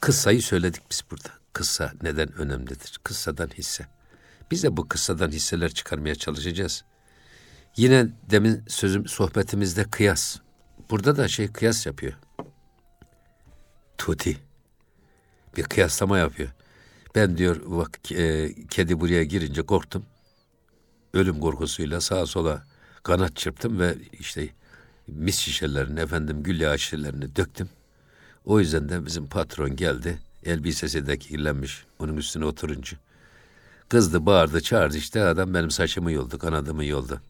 [0.00, 1.28] kıssayı söyledik biz burada.
[1.52, 3.00] Kıssa neden önemlidir?
[3.04, 3.86] Kıssadan hisse.
[4.50, 6.84] Biz de bu kıssadan hisseler çıkarmaya çalışacağız.
[7.76, 10.36] Yine demin sözüm sohbetimizde kıyas.
[10.90, 12.12] Burada da şey kıyas yapıyor.
[13.98, 14.38] Tuti.
[15.56, 16.50] Bir kıyaslama yapıyor.
[17.14, 20.06] Ben diyor bak e, kedi buraya girince korktum.
[21.14, 22.66] Ölüm korkusuyla sağa sola
[23.02, 24.48] kanat çırptım ve işte
[25.06, 26.78] mis şişelerini efendim gül yağı
[27.36, 27.68] döktüm.
[28.44, 30.18] O yüzden de bizim patron geldi.
[30.44, 32.98] Elbisesi de kirlenmiş onun üstüne oturunca.
[33.88, 37.20] Kızdı, bağırdı, çağırdı işte adam benim saçımı yoldu, kanadımı yoldu.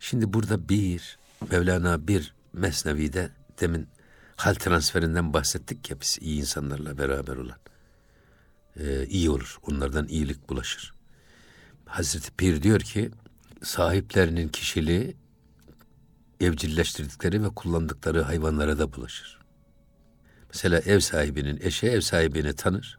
[0.00, 1.18] Şimdi burada bir,
[1.50, 3.88] Mevlana bir Mesnevi'de demin
[4.36, 7.58] hal transferinden bahsettik ya biz iyi insanlarla beraber olan.
[8.80, 10.93] Ee, iyi olur, onlardan iyilik bulaşır.
[11.86, 13.10] Hazreti Pir diyor ki,
[13.62, 15.16] sahiplerinin kişiliği
[16.40, 19.40] evcilleştirdikleri ve kullandıkları hayvanlara da bulaşır.
[20.48, 22.98] Mesela ev sahibinin eşi ev sahibini tanır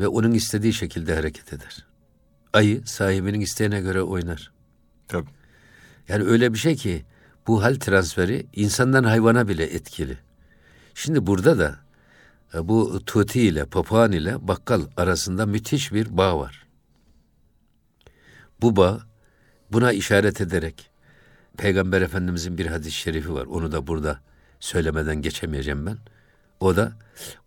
[0.00, 1.86] ve onun istediği şekilde hareket eder.
[2.52, 4.52] Ayı sahibinin isteğine göre oynar.
[5.08, 5.30] Tabii.
[6.08, 7.04] Yani öyle bir şey ki
[7.46, 10.18] bu hal transferi insandan hayvana bile etkili.
[10.94, 11.78] Şimdi burada da
[12.54, 16.63] e, bu tuti ile papağan ile bakkal arasında müthiş bir bağ var.
[18.60, 19.00] Bu bağ
[19.72, 20.90] buna işaret ederek
[21.56, 23.46] Peygamber Efendimizin bir hadis-i şerifi var.
[23.46, 24.20] Onu da burada
[24.60, 25.98] söylemeden geçemeyeceğim ben.
[26.60, 26.92] O da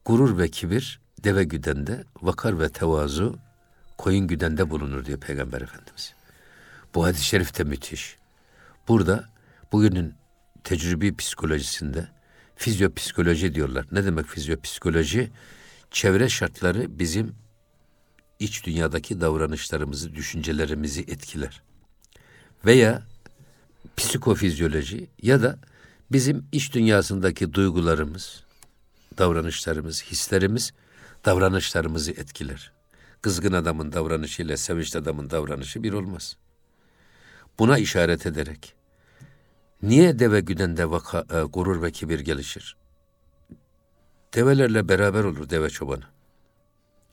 [0.06, 3.40] gurur ve kibir deve güdende, vakar ve tevazu
[3.98, 6.14] koyun güdende bulunur diyor Peygamber Efendimiz.
[6.96, 8.18] Bu hadis-i şerif de müthiş.
[8.88, 9.30] Burada
[9.72, 10.14] bugünün
[10.64, 12.08] tecrübi psikolojisinde
[12.56, 13.86] fizyopsikoloji diyorlar.
[13.92, 15.32] Ne demek fizyopsikoloji?
[15.92, 17.36] Çevre şartları bizim
[18.40, 21.62] iç dünyadaki davranışlarımızı, düşüncelerimizi etkiler.
[22.66, 23.04] Veya
[23.98, 25.60] psikofizyoloji ya da
[26.12, 28.44] bizim iç dünyasındaki duygularımız,
[29.18, 30.74] davranışlarımız, hislerimiz
[31.26, 32.72] davranışlarımızı etkiler.
[33.22, 36.38] Kızgın adamın davranışıyla sevinçli adamın davranışı bir olmaz.
[37.60, 38.76] Buna işaret ederek
[39.82, 42.78] niye deve güdende vaka, e, gurur ve kibir gelişir?
[44.34, 46.04] Develerle beraber olur deve çobanı.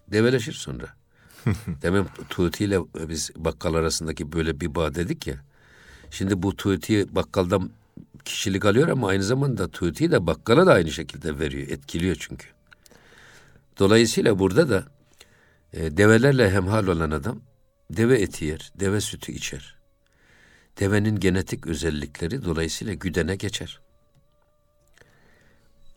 [0.09, 1.04] Develeşir sonra.
[1.83, 5.37] Demin Tuğti ile biz bakkal arasındaki böyle bir bağ dedik ya.
[6.11, 7.71] Şimdi bu Tuğti bakkaldan
[8.25, 11.69] kişilik alıyor ama aynı zamanda Tuğti de bakkala da aynı şekilde veriyor.
[11.69, 12.47] Etkiliyor çünkü.
[13.79, 14.85] Dolayısıyla burada da
[15.73, 17.41] e, develerle hemhal olan adam
[17.91, 19.77] deve eti yer, deve sütü içer.
[20.81, 23.81] Devenin genetik özellikleri dolayısıyla güdene geçer.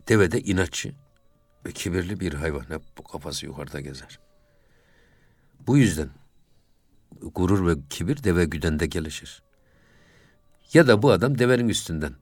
[0.07, 0.93] Deve de inatçı
[1.65, 2.69] ve kibirli bir hayvan.
[2.69, 4.19] Hep bu kafası yukarıda gezer.
[5.67, 6.09] Bu yüzden
[7.21, 9.43] gurur ve kibir deve güdende gelişir.
[10.73, 12.13] Ya da bu adam devenin üstünden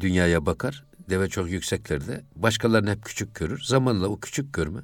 [0.00, 0.84] dünyaya bakar.
[1.10, 2.24] Deve çok yükseklerde.
[2.36, 3.60] Başkalarını hep küçük görür.
[3.62, 4.80] Zamanla o küçük görme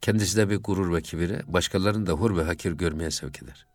[0.00, 3.66] kendisi de bir gurur ve kibire, başkalarını da hor ve hakir görmeye sevk eder.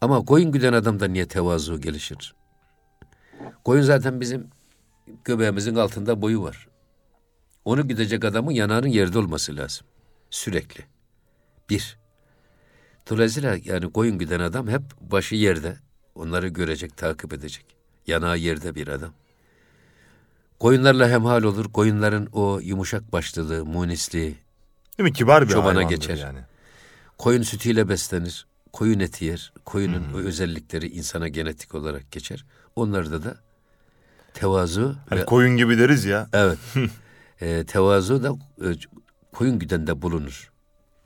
[0.00, 2.34] Ama koyun güden adamda niye tevazu gelişir?
[3.64, 4.50] Koyun zaten bizim
[5.24, 6.68] göbeğimizin altında boyu var.
[7.64, 9.86] Onu gidecek adamın yanağının yerde olması lazım.
[10.30, 10.84] Sürekli.
[11.70, 12.03] Bir.
[13.10, 15.76] Dolayısıyla yani koyun giden adam hep başı yerde.
[16.14, 17.66] Onları görecek, takip edecek.
[18.06, 19.12] Yanağı yerde bir adam.
[20.60, 21.72] Koyunlarla hemhal olur.
[21.72, 24.36] Koyunların o yumuşak başlılığı, munisliği,
[24.98, 25.12] Değil mi?
[25.12, 26.16] Kibar bir Çobana geçer.
[26.16, 26.38] yani.
[27.18, 28.46] Koyun sütüyle beslenir.
[28.72, 29.52] Koyun eti yer.
[29.64, 32.44] Koyunun o özellikleri insana genetik olarak geçer.
[32.76, 33.36] Onlarda da
[34.34, 36.28] tevazu Hani ve koyun gibi deriz ya.
[36.32, 36.58] evet
[37.40, 38.28] e, tevazu da
[38.64, 38.68] e,
[39.32, 40.52] koyun güdende bulunur.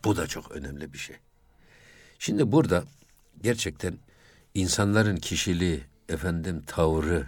[0.05, 1.17] Bu da çok önemli bir şey.
[2.19, 2.85] Şimdi burada
[3.43, 3.99] gerçekten
[4.55, 7.27] insanların kişiliği, efendim tavrı,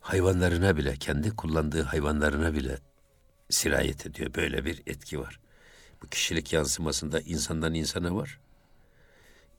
[0.00, 2.78] hayvanlarına bile, kendi kullandığı hayvanlarına bile
[3.50, 4.34] sirayet ediyor.
[4.34, 5.40] Böyle bir etki var.
[6.02, 8.38] Bu kişilik yansımasında insandan insana var.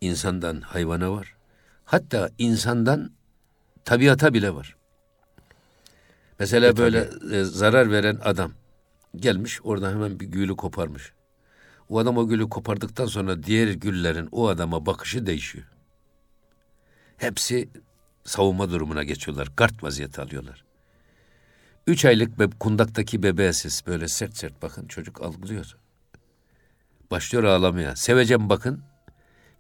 [0.02, 1.36] insandan hayvana var.
[1.86, 3.12] Hatta insandan
[3.86, 4.76] tabiata bile var.
[6.40, 8.52] Mesela E, böyle e, zarar veren adam
[9.16, 11.14] gelmiş orada hemen bir gülü koparmış.
[11.94, 15.66] O adam o gülü kopardıktan sonra diğer güllerin o adama bakışı değişiyor.
[17.18, 17.70] Hepsi
[18.24, 19.56] savunma durumuna geçiyorlar.
[19.56, 20.64] Kart vaziyeti alıyorlar.
[21.88, 25.78] Üç aylık be, kundaktaki bebeğe siz böyle sert sert bakın çocuk algılıyor.
[27.12, 27.96] Başlıyor ağlamaya.
[27.96, 28.84] Sevecem bakın.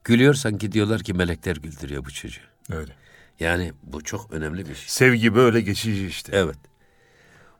[0.03, 2.41] Gülüyor sanki diyorlar ki melekler güldürüyor bu çocuğu.
[2.69, 2.95] Öyle.
[3.39, 4.87] Yani bu çok önemli bir şey.
[4.87, 6.31] Sevgi böyle geçici işte.
[6.35, 6.57] Evet.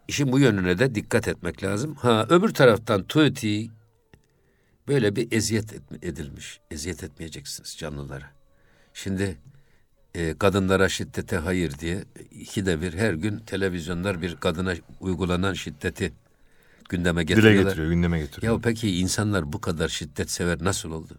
[0.07, 1.95] İşin bu yönüne de dikkat etmek lazım.
[1.95, 3.69] Ha öbür taraftan tuti
[4.87, 6.59] böyle bir eziyet et- edilmiş.
[6.71, 8.29] Eziyet etmeyeceksiniz canlılara.
[8.93, 9.37] Şimdi
[10.15, 16.13] e, kadınlara şiddete hayır diye ikide bir her gün televizyonlar bir kadına uygulanan şiddeti
[16.89, 17.63] gündeme Dile getiriyorlar.
[17.71, 18.53] getiriyor, gündeme getiriyor.
[18.53, 21.17] Ya peki insanlar bu kadar şiddet sever nasıl oldu?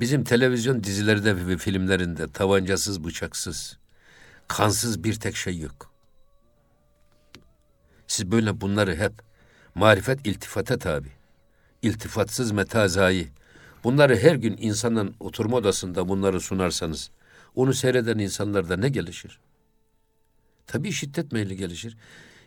[0.00, 3.78] Bizim televizyon dizilerinde ve filmlerinde tabancasız, bıçaksız,
[4.48, 5.92] kansız bir tek şey yok.
[8.06, 9.12] Siz böyle bunları hep
[9.74, 11.08] marifet iltifata tabi.
[11.82, 13.28] İltifatsız metazayı.
[13.84, 17.10] Bunları her gün insanın oturma odasında bunları sunarsanız
[17.54, 19.40] onu seyreden insanlarda ne gelişir?
[20.66, 21.96] Tabii şiddet meyli gelişir.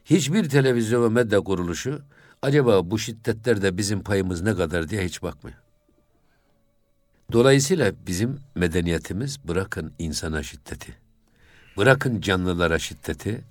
[0.06, 2.02] Hiçbir televizyon ve medya kuruluşu
[2.41, 5.58] acaba bu şiddetlerde bizim payımız ne kadar diye hiç bakmıyor.
[7.32, 10.98] Dolayısıyla bizim medeniyetimiz bırakın insana şiddeti,
[11.78, 13.41] bırakın canlılara şiddeti,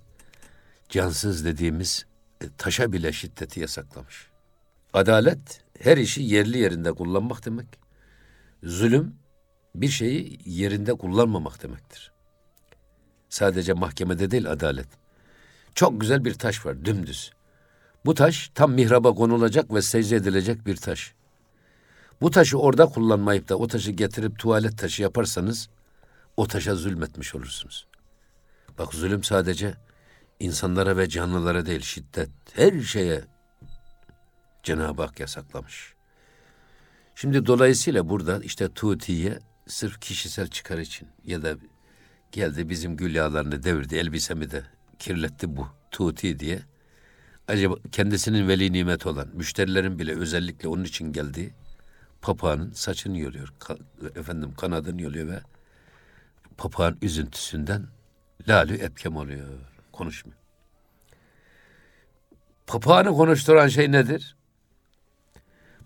[0.89, 2.07] cansız dediğimiz
[2.41, 4.27] e, taşa bile şiddeti yasaklamış.
[4.93, 7.67] Adalet her işi yerli yerinde kullanmak demek.
[8.63, 9.15] Zulüm
[9.75, 12.13] bir şeyi yerinde kullanmamak demektir.
[13.29, 14.89] Sadece mahkemede değil adalet.
[15.75, 17.33] Çok güzel bir taş var dümdüz.
[18.05, 21.15] Bu taş tam mihraba konulacak ve secde edilecek bir taş.
[22.21, 25.69] Bu taşı orada kullanmayıp da o taşı getirip tuvalet taşı yaparsanız
[26.37, 27.87] o taşa zulmetmiş olursunuz.
[28.79, 29.75] Bak zulüm sadece
[30.41, 33.25] insanlara ve canlılara değil şiddet her şeye
[34.65, 35.95] Cenab-ı Hak yasaklamış.
[37.15, 41.55] Şimdi dolayısıyla burada işte Tuti'ye sırf kişisel çıkar için ya da
[42.33, 44.65] geldi bizim gül devirdi elbisemi de
[44.99, 46.63] kirletti bu Tuti diye.
[47.49, 51.55] Acaba kendisinin veli nimet olan müşterilerin bile özellikle onun için geldiği
[52.23, 53.55] papağanın saçını yoluyor.
[54.17, 55.41] efendim kanadını yoluyor ve
[56.57, 57.87] papağan üzüntüsünden
[58.49, 59.47] lalü epkem oluyor.
[59.93, 60.39] Konuşmuyor.
[62.67, 64.37] Papağanı konuşturan şey nedir?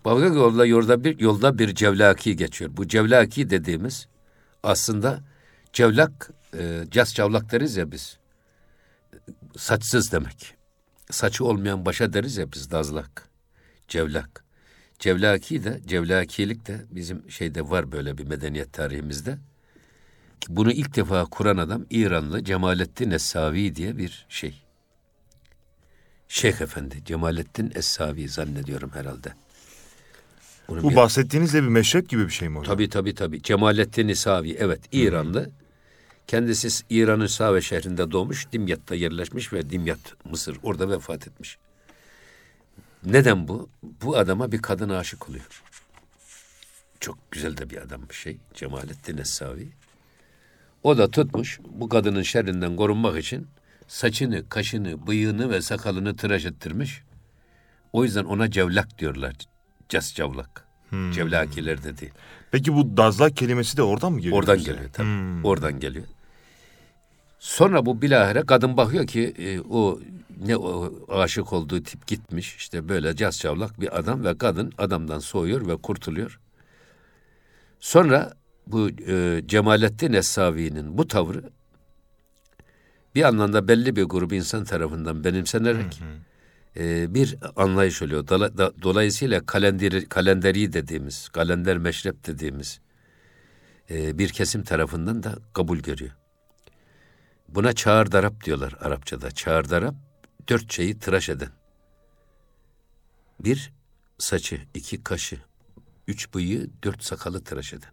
[0.03, 2.71] Ki yolda, yolda bir yolda bir cevlaki geçiyor.
[2.73, 4.07] Bu cevlaki dediğimiz
[4.63, 5.19] aslında
[5.73, 8.17] cevlak, e, cas cavlak deriz ya biz.
[9.57, 10.55] Saçsız demek.
[11.11, 13.29] Saçı olmayan başa deriz ya biz dazlak.
[13.87, 14.43] Cevlak.
[14.99, 19.37] Cevlaki de, cevlakilik de bizim şeyde var böyle bir medeniyet tarihimizde.
[20.49, 24.61] Bunu ilk defa kuran adam İranlı Cemalettin Essavi diye bir şey.
[26.27, 29.33] Şeyh Efendi Cemalettin Essavi zannediyorum herhalde.
[30.69, 30.95] Bunun Bu bir...
[30.95, 32.75] bahsettiğiniz de bir meşrep gibi bir şey mi hocam?
[32.75, 33.41] Tabii tabii tabii.
[33.41, 35.45] Cemalettin Essavi evet İranlı.
[35.45, 35.51] Hmm.
[36.27, 41.57] Kendisi İran'ın Save şehrinde doğmuş, Dimyat'ta yerleşmiş ve Dimyat Mısır orada vefat etmiş.
[43.05, 43.69] Neden bu?
[43.83, 45.63] Bu adama bir kadın aşık oluyor.
[46.99, 48.37] Çok güzel de bir adam bir şey.
[48.53, 49.67] Cemalettin Essavi.
[50.83, 53.47] O da tutmuş bu kadının şerrinden korunmak için
[53.87, 57.01] saçını, kaşını, bıyığını ve sakalını tıraş ettirmiş.
[57.93, 59.35] O yüzden ona cevlak diyorlar.
[59.89, 60.65] Cas cavlak.
[60.89, 61.11] Hmm.
[61.11, 62.11] Cevlakiler dedi.
[62.51, 64.37] Peki bu dazlak kelimesi de oradan mı geliyor?
[64.37, 64.71] Oradan bize?
[64.71, 65.07] geliyor tabii.
[65.07, 65.45] Hmm.
[65.45, 66.05] Oradan geliyor.
[67.39, 69.99] Sonra bu bilahare kadın bakıyor ki e, o
[70.45, 72.55] ne o aşık olduğu tip gitmiş.
[72.55, 76.39] işte böyle cas cavlak bir adam ve kadın adamdan soğuyor ve kurtuluyor.
[77.79, 78.33] Sonra
[78.67, 81.43] bu e, Cemalettin Esavi'nin bu tavrı
[83.15, 86.09] bir anlamda belli bir grup insan tarafından benimsenerek hı hı.
[86.77, 88.27] E, bir anlayış oluyor.
[88.27, 92.79] Dola, da, dolayısıyla kalenderi, kalenderi dediğimiz, kalender meşrep dediğimiz
[93.89, 96.11] e, bir kesim tarafından da kabul görüyor.
[97.47, 99.31] Buna çağır darap diyorlar Arapçada.
[99.31, 99.95] Çağır darap
[100.49, 101.49] dört şeyi tıraş eden.
[103.39, 103.71] Bir
[104.17, 105.37] saçı, iki kaşı,
[106.07, 107.91] üç bıyığı, dört sakalı tıraş eden.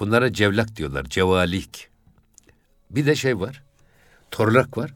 [0.00, 1.88] Bunlara cevlak diyorlar, cevalik.
[2.90, 3.62] Bir de şey var,
[4.30, 4.94] torlak var.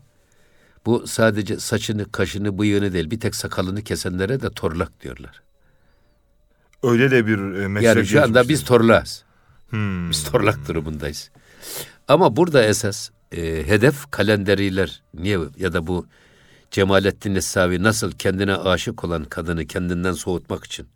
[0.87, 5.43] Bu sadece saçını, kaşını, bıyığını değil, bir tek sakalını kesenlere de torlak diyorlar.
[6.83, 9.25] Öyle de bir e, meslek Yani şu anda biz torlağız.
[9.71, 10.11] Hmm.
[10.11, 11.31] Biz torlak durumundayız.
[12.09, 15.03] Ama burada esas e, hedef kalenderiler.
[15.15, 16.07] Niye ya da bu
[16.71, 20.87] Cemalettin Nesavi nasıl kendine aşık olan kadını kendinden soğutmak için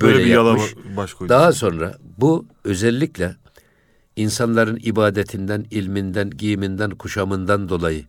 [0.00, 0.72] böyle, böyle bir yapmış.
[0.72, 1.28] yala baş koydu.
[1.28, 3.36] Daha sonra bu özellikle
[4.16, 8.04] insanların ibadetinden, ilminden, giyiminden, kuşamından dolayı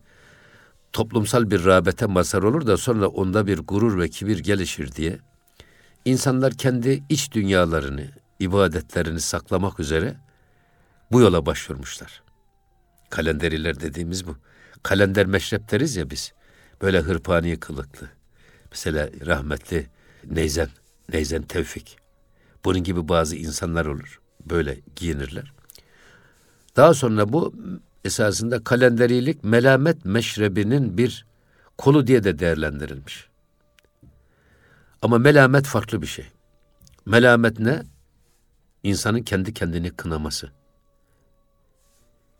[0.96, 5.18] toplumsal bir rağbete mazhar olur da sonra onda bir gurur ve kibir gelişir diye
[6.04, 10.16] insanlar kendi iç dünyalarını, ibadetlerini saklamak üzere
[11.12, 12.22] bu yola başvurmuşlar.
[13.10, 14.36] Kalenderiler dediğimiz bu.
[14.82, 16.32] Kalender meşrep deriz ya biz.
[16.82, 18.08] Böyle hırpani kılıklı.
[18.70, 19.86] Mesela rahmetli
[20.24, 20.68] Neyzen,
[21.12, 21.96] Neyzen Tevfik.
[22.64, 24.20] Bunun gibi bazı insanlar olur.
[24.46, 25.52] Böyle giyinirler.
[26.76, 27.54] Daha sonra bu
[28.06, 31.26] esasında kalenderilik melamet meşrebinin bir
[31.78, 33.28] kolu diye de değerlendirilmiş.
[35.02, 36.26] Ama melamet farklı bir şey.
[37.06, 37.82] Melamet ne?
[38.82, 40.50] İnsanın kendi kendini kınaması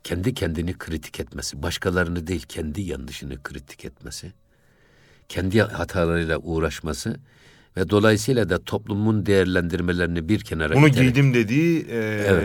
[0.07, 4.33] kendi kendini kritik etmesi, başkalarını değil kendi yanlışını kritik etmesi,
[5.29, 7.19] kendi hatalarıyla uğraşması
[7.77, 12.43] ve dolayısıyla da toplumun değerlendirmelerini bir kenara Bunu iterek, giydim dediği e, evet.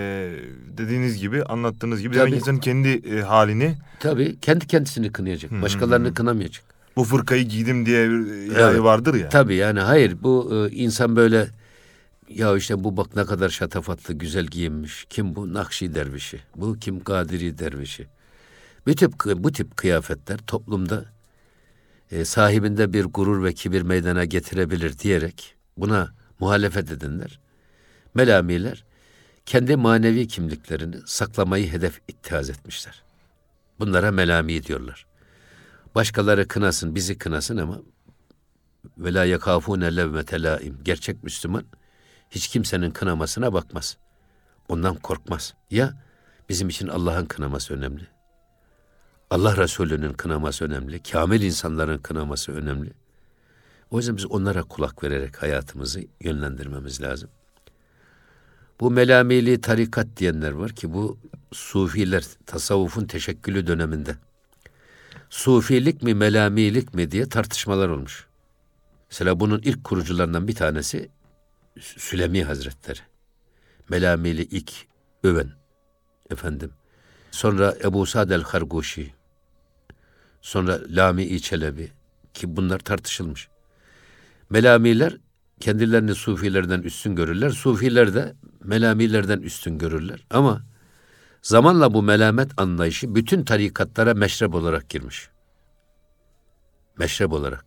[0.79, 5.51] dediğiniz gibi anlattığınız gibi tabii, insanın kendi e, halini tabii kendi kendisini kınayacak.
[5.51, 6.65] Hı, başkalarını kınamayacak.
[6.97, 8.83] Bu fırkayı giydim diye bir evet.
[8.83, 9.29] vardır ya.
[9.29, 11.49] Tabii yani hayır bu e, insan böyle
[12.29, 15.07] ya işte bu bak ne kadar şatafatlı, güzel giyinmiş.
[15.11, 15.55] Kim bu?
[15.55, 16.41] Nakşi dervişi.
[16.57, 17.01] Bu kim?
[17.01, 18.07] Kadiri dervişi.
[18.87, 21.05] Bu tip, bu tip kıyafetler toplumda
[22.13, 27.41] e, sahibinde bir gurur ve kibir meydana getirebilir diyerek buna muhalefet edenler,
[28.15, 28.85] melamiler
[29.47, 33.03] kendi manevi kimliklerini saklamayı hedef ittihaz etmişler.
[33.79, 35.07] Bunlara melami diyorlar.
[35.95, 37.81] Başkaları kınasın, bizi kınasın ama
[38.99, 40.61] ve la yakafune levmete.
[40.83, 41.65] Gerçek Müslüman
[42.31, 43.97] hiç kimsenin kınamasına bakmaz.
[44.69, 45.55] Ondan korkmaz.
[45.71, 46.03] Ya
[46.49, 48.12] bizim için Allah'ın kınaması önemli.
[49.33, 51.03] Allah Resulü'nün kınaması önemli.
[51.03, 52.91] Kamil insanların kınaması önemli.
[53.91, 57.31] O yüzden biz onlara kulak vererek hayatımızı yönlendirmemiz lazım.
[58.81, 61.19] Bu melamili tarikat diyenler var ki bu
[61.53, 64.17] sufiler tasavvufun teşekkülü döneminde.
[65.31, 68.27] Sufilik mi melamilik mi diye tartışmalar olmuş.
[69.11, 71.11] Mesela bunun ilk kurucularından bir tanesi
[71.81, 73.01] Sülemi Hazretleri.
[73.89, 74.73] Melamili ilk
[75.25, 75.51] öven
[76.31, 76.71] efendim.
[77.31, 79.22] Sonra Ebu Sa'd el-Harguşi.
[80.43, 81.93] Sonra Lami Çelebi
[82.35, 83.49] ki bunlar tartışılmış.
[84.51, 85.17] Melamiler
[85.61, 87.51] kendilerini sufilerden üstün görürler.
[87.51, 88.35] Sufiler de
[88.65, 90.25] melamilerden üstün görürler.
[90.31, 90.63] Ama
[91.43, 95.29] zamanla bu melamet anlayışı bütün tarikatlara meşrep olarak girmiş.
[96.99, 97.65] Meşrep olarak.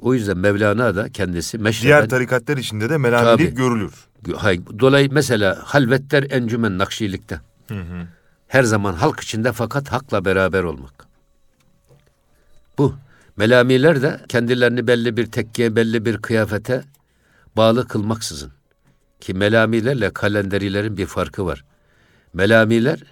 [0.00, 1.88] O yüzden Mevlana da kendisi meşreben...
[1.88, 3.56] Diğer tarikatlar içinde de melamilik Tabii.
[3.56, 3.92] görülür.
[4.36, 7.40] Hayır, dolayı mesela halvetler encümen nakşilikte.
[8.48, 11.06] Her zaman halk içinde fakat hakla beraber olmak.
[12.78, 12.94] Bu.
[13.36, 16.84] Melamiler de kendilerini belli bir tekkiye, belli bir kıyafete
[17.56, 18.52] bağlı kılmaksızın.
[19.20, 21.64] Ki melamilerle kalenderilerin bir farkı var.
[22.32, 23.02] Melamiler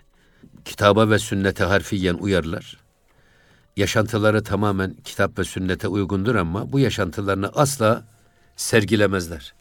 [0.64, 2.76] kitaba ve sünnete harfiyen uyarlar.
[3.76, 8.04] Yaşantıları tamamen kitap ve sünnete uygundur ama bu yaşantılarını asla
[8.56, 9.54] sergilemezler.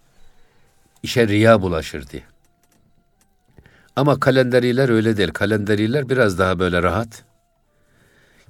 [1.04, 2.24] İşe riya bulaşır diye.
[3.96, 5.32] Ama kalenderiler öyle değil.
[5.32, 7.24] Kalenderiler biraz daha böyle rahat.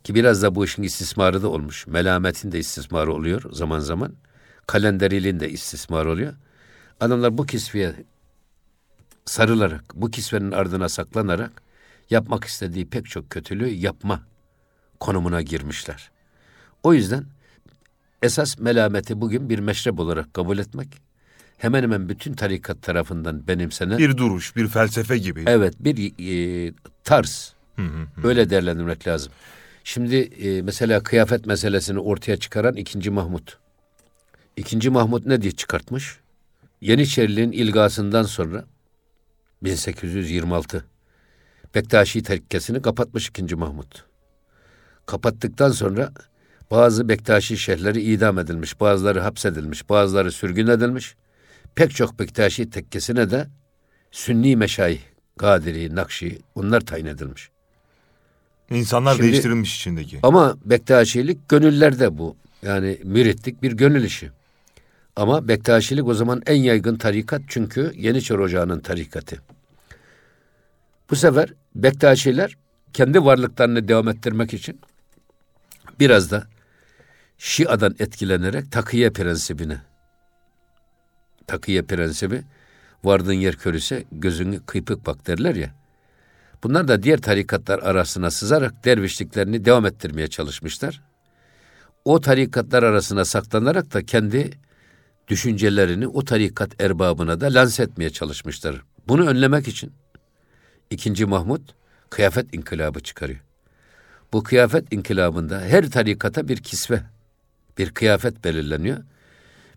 [0.03, 1.87] Ki biraz da bu işin istismarı da olmuş.
[1.87, 4.13] Melametin de istismarı oluyor zaman zaman.
[4.67, 6.33] Kalenderiliğin de istismarı oluyor.
[6.99, 7.93] Adamlar bu kisveye
[9.25, 11.61] sarılarak, bu kisvenin ardına saklanarak
[12.09, 14.23] yapmak istediği pek çok kötülüğü yapma
[14.99, 16.11] konumuna girmişler.
[16.83, 17.25] O yüzden
[18.21, 20.87] esas melameti bugün bir meşrep olarak kabul etmek
[21.57, 25.43] hemen hemen bütün tarikat tarafından benimsenen Bir duruş, bir felsefe gibi.
[25.47, 26.13] evet bir
[26.67, 26.73] e,
[27.03, 27.53] tarz
[28.23, 29.33] öyle değerlendirmek lazım.
[29.83, 33.57] Şimdi e, mesela kıyafet meselesini ortaya çıkaran ikinci Mahmut.
[34.57, 36.19] İkinci Mahmut ne diye çıkartmış?
[36.81, 38.65] Yeniçeriliğin ilgasından sonra
[39.63, 40.85] 1826
[41.75, 44.05] Bektaşi tarikkesini kapatmış ikinci Mahmut.
[45.05, 46.11] Kapattıktan sonra
[46.71, 51.15] bazı Bektaşi şeyhleri idam edilmiş, bazıları hapsedilmiş, bazıları sürgün edilmiş.
[51.75, 53.47] Pek çok Bektaşi tekkesine de
[54.11, 55.01] Sünni meşayih,
[55.37, 57.52] Kadiri, Nakşi onlar tayin edilmiş.
[58.73, 60.19] İnsanlar Şimdi- değiştirilmiş içindeki.
[60.23, 62.35] Ama Bektaşilik gönüllerde bu.
[62.61, 64.31] Yani müritlik bir gönül işi.
[65.15, 69.41] Ama Bektaşilik o zaman en yaygın tarikat çünkü Yeniçer Ocağı'nın tarikatı.
[71.09, 72.57] Bu sefer Bektaşiler
[72.93, 74.79] kendi varlıklarını devam ettirmek için
[75.99, 76.47] biraz da
[77.37, 79.81] Şia'dan etkilenerek takiye prensibine
[81.47, 82.41] takiye prensibi
[83.03, 85.82] vardığın yer körüse gözünü kıypık bak derler ya.
[86.63, 91.01] Bunlar da diğer tarikatlar arasına sızarak dervişliklerini devam ettirmeye çalışmışlar.
[92.05, 94.51] O tarikatlar arasına saklanarak da kendi
[95.27, 98.81] düşüncelerini o tarikat erbabına da lanse etmeye çalışmışlar.
[99.07, 99.93] Bunu önlemek için
[100.89, 101.75] ikinci Mahmut
[102.09, 103.39] kıyafet inkılabı çıkarıyor.
[104.33, 107.03] Bu kıyafet inkılabında her tarikata bir kisve,
[107.77, 108.97] bir kıyafet belirleniyor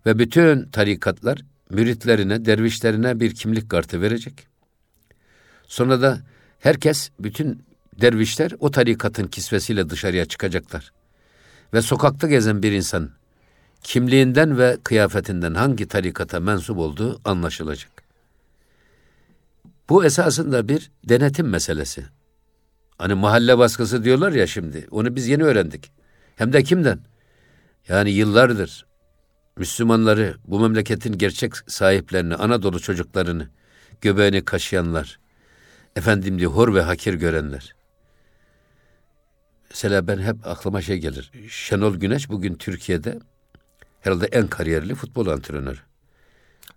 [0.05, 4.47] ve bütün tarikatlar müritlerine, dervişlerine bir kimlik kartı verecek.
[5.67, 6.21] Sonra da
[6.67, 7.63] herkes, bütün
[8.01, 10.91] dervişler o tarikatın kisvesiyle dışarıya çıkacaklar.
[11.73, 13.09] Ve sokakta gezen bir insan
[13.83, 17.91] kimliğinden ve kıyafetinden hangi tarikata mensup olduğu anlaşılacak.
[19.89, 22.05] Bu esasında bir denetim meselesi.
[22.97, 24.87] Hani mahalle baskısı diyorlar ya şimdi.
[24.91, 25.91] Onu biz yeni öğrendik.
[26.35, 26.99] Hem de kimden?
[27.87, 28.85] Yani yıllardır
[29.57, 33.47] Müslümanları, bu memleketin gerçek sahiplerini, Anadolu çocuklarını,
[34.01, 35.19] göbeğini kaşıyanlar,
[35.97, 37.75] efendim diye hor ve hakir görenler.
[39.69, 41.31] Mesela ben hep aklıma şey gelir.
[41.49, 43.19] Şenol Güneş bugün Türkiye'de
[44.01, 45.79] herhalde en kariyerli futbol antrenörü.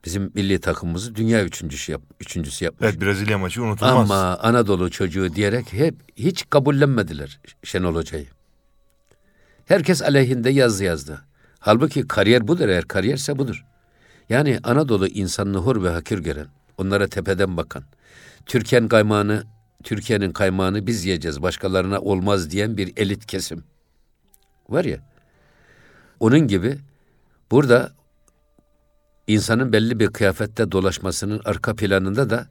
[0.05, 2.89] Bizim milli takımımızı dünya üçüncüsü, yap, üçüncüsü yapmış.
[2.89, 4.11] Evet Brezilya maçı unutulmaz.
[4.11, 8.27] Ama Anadolu çocuğu diyerek hep hiç kabullenmediler Şenol Hoca'yı.
[9.67, 11.25] Herkes aleyhinde yazı yazdı.
[11.59, 13.65] Halbuki kariyer budur eğer kariyerse budur.
[14.29, 16.47] Yani Anadolu insanını hor ve hakir gören,
[16.79, 17.85] onlara tepeden bakan,
[18.47, 19.45] Türkiye'nin kaymağını,
[19.85, 23.65] Türkiye'nin kaymağını biz yiyeceğiz, başkalarına olmaz diyen bir elit kesim.
[24.69, 24.99] Var ya.
[26.21, 26.79] Onun gibi
[27.51, 27.93] burada
[29.27, 32.49] insanın belli bir kıyafette dolaşmasının arka planında da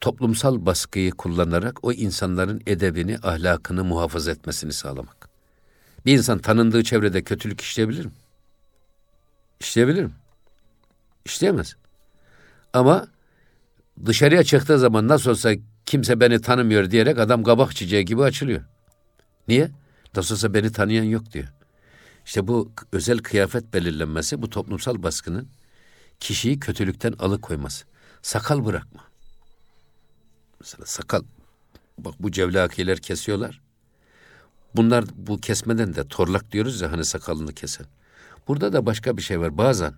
[0.00, 5.28] toplumsal baskıyı kullanarak o insanların edebini, ahlakını muhafaza etmesini sağlamak.
[6.06, 8.12] Bir insan tanındığı çevrede kötülük işleyebilir mi?
[9.60, 10.12] İşleyebilir mi?
[11.24, 11.76] İşleyemez.
[12.72, 13.06] Ama
[14.06, 15.52] dışarıya çıktığı zaman nasıl olsa
[15.86, 18.64] kimse beni tanımıyor diyerek adam kabak çiçeği gibi açılıyor.
[19.48, 19.70] Niye?
[20.16, 21.48] Nasıl olsa beni tanıyan yok diyor.
[22.26, 25.48] İşte bu özel kıyafet belirlenmesi bu toplumsal baskının
[26.20, 27.84] kişiyi kötülükten alıkoyması.
[28.22, 29.04] Sakal bırakma.
[30.60, 31.22] Mesela sakal.
[31.98, 33.60] Bak bu cevlakiler kesiyorlar.
[34.76, 37.86] Bunlar bu kesmeden de torlak diyoruz ya hani sakalını kesen.
[38.48, 39.58] Burada da başka bir şey var.
[39.58, 39.94] Bazen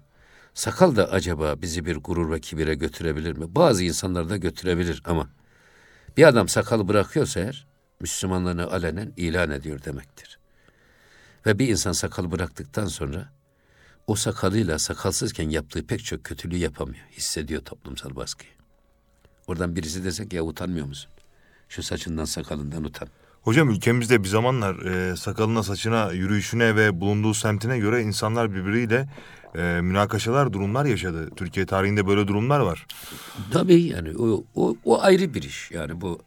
[0.55, 3.55] sakal da acaba bizi bir gurur ve kibire götürebilir mi?
[3.55, 5.29] Bazı insanlar da götürebilir ama
[6.17, 7.67] bir adam sakal bırakıyorsa eğer
[8.01, 10.39] Müslümanlığını alenen ilan ediyor demektir.
[11.47, 13.33] Ve bir insan sakal bıraktıktan sonra
[14.07, 17.05] o sakalıyla sakalsızken yaptığı pek çok kötülüğü yapamıyor.
[17.11, 18.53] Hissediyor toplumsal baskıyı.
[19.47, 21.11] Oradan birisi desek ya utanmıyor musun?
[21.69, 23.09] Şu saçından sakalından utan.
[23.43, 29.09] Hocam ülkemizde bir zamanlar e, sakalına, saçına, yürüyüşüne ve bulunduğu semtine göre insanlar birbiriyle
[29.55, 31.31] e, münakaşalar, durumlar yaşadı.
[31.37, 32.87] Türkiye tarihinde böyle durumlar var.
[33.51, 35.71] Tabii yani o, o, o ayrı bir iş.
[35.71, 36.19] Yani bu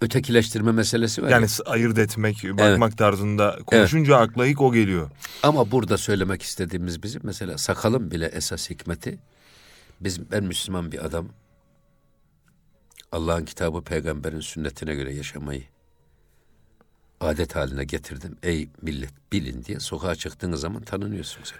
[0.00, 1.28] ötekileştirme meselesi var.
[1.28, 1.72] Yani ya.
[1.72, 5.10] ayırt etmek, bakmak tarzında konuşunca akla ilk o geliyor.
[5.42, 9.18] Ama burada söylemek istediğimiz bizim mesela sakalın bile esas hikmeti
[10.00, 11.28] biz ben Müslüman bir adam
[13.12, 15.62] Allah'ın kitabı peygamberin sünnetine göre yaşamayı
[17.20, 18.36] adet haline getirdim.
[18.42, 21.54] Ey millet bilin diye sokağa çıktığınız zaman tanınıyorsunuz.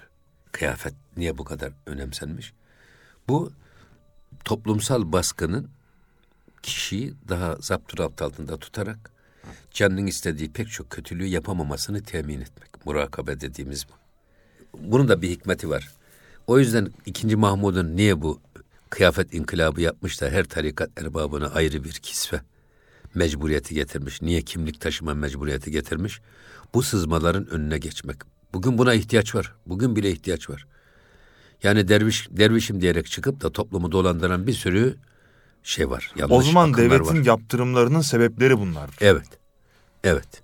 [0.52, 2.52] Kıyafet niye bu kadar önemsenmiş?
[3.28, 3.52] Bu
[4.44, 5.68] toplumsal baskının
[6.62, 9.10] kişiyi daha zapturapt altında tutarak
[9.70, 12.86] canının istediği pek çok kötülüğü yapamamasını temin etmek.
[12.86, 13.92] Murakabe dediğimiz bu.
[14.78, 15.90] Bunun da bir hikmeti var.
[16.46, 17.36] O yüzden 2.
[17.36, 18.40] Mahmud'un niye bu
[18.90, 22.40] kıyafet inkılabı yapmış da her tarikat erbabına ayrı bir kisve
[23.14, 24.22] mecburiyeti getirmiş.
[24.22, 26.20] Niye kimlik taşıma mecburiyeti getirmiş?
[26.74, 28.16] Bu sızmaların önüne geçmek.
[28.52, 29.52] Bugün buna ihtiyaç var.
[29.66, 30.66] Bugün bile ihtiyaç var.
[31.62, 34.96] Yani derviş dervişim diyerek çıkıp da toplumu dolandıran bir sürü
[35.62, 36.12] şey var.
[36.16, 37.24] Yanlış O zaman devletin var.
[37.24, 38.90] yaptırımlarının sebepleri bunlar.
[39.00, 39.26] Evet.
[40.04, 40.42] Evet.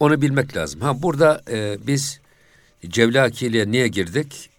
[0.00, 0.80] Onu bilmek lazım.
[0.80, 2.20] Ha burada e, biz
[2.88, 4.50] Cevlakili'ye niye girdik?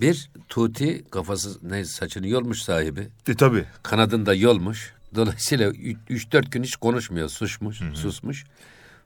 [0.00, 3.08] Bir, Tuti kafası ne saçını yolmuş sahibi.
[3.28, 3.64] E tabi.
[3.82, 4.92] Kanadını da yolmuş.
[5.14, 7.28] Dolayısıyla 3-4 gün hiç konuşmuyor.
[7.28, 8.44] Susmuş, susmuş.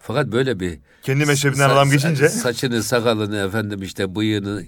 [0.03, 0.79] Fakat böyle bir...
[1.03, 2.29] Kendi mezhebinden sa- adam geçince.
[2.29, 4.65] Saçını, sakalını, efendim işte bıyığını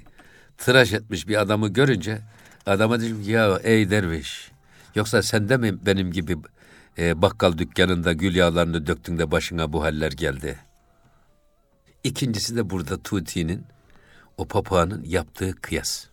[0.59, 2.19] tıraş etmiş bir adamı görünce...
[2.67, 4.51] Adama dedim ki, ya ey derviş...
[4.95, 6.37] Yoksa sen de mi benim gibi
[6.99, 10.59] e, bakkal dükkanında gül yağlarını döktün de başına bu haller geldi?
[12.05, 13.65] İkincisi de burada Tuti'nin,
[14.37, 16.07] o papağanın yaptığı kıyas.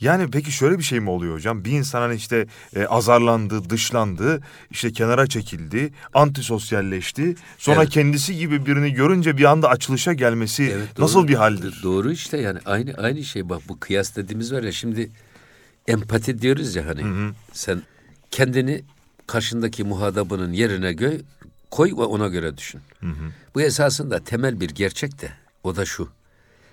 [0.00, 1.64] Yani peki şöyle bir şey mi oluyor hocam?
[1.64, 4.40] Bir insan hani işte e, azarlandı, dışlandı,
[4.70, 7.34] işte kenara çekildi, antisosyalleşti.
[7.58, 7.92] Sonra Evet.
[7.92, 11.28] kendisi gibi birini görünce bir anda açılışa gelmesi Evet, nasıl doğru.
[11.28, 11.80] bir haldir?
[11.82, 15.10] Doğru işte yani aynı aynı şey bak bu kıyas dediğimiz var ya şimdi
[15.88, 17.82] empati diyoruz ya hani sen
[18.30, 18.82] kendini
[19.26, 21.18] karşındaki muhatabının yerine gö
[21.70, 22.80] koy ve ona göre düşün.
[23.54, 25.30] Bu esasında temel bir gerçek de
[25.62, 26.08] o da şu.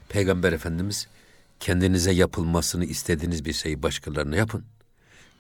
[0.10, 1.08] Peygamber Efendimiz
[1.64, 4.64] kendinize yapılmasını istediğiniz bir şeyi başkalarına yapın.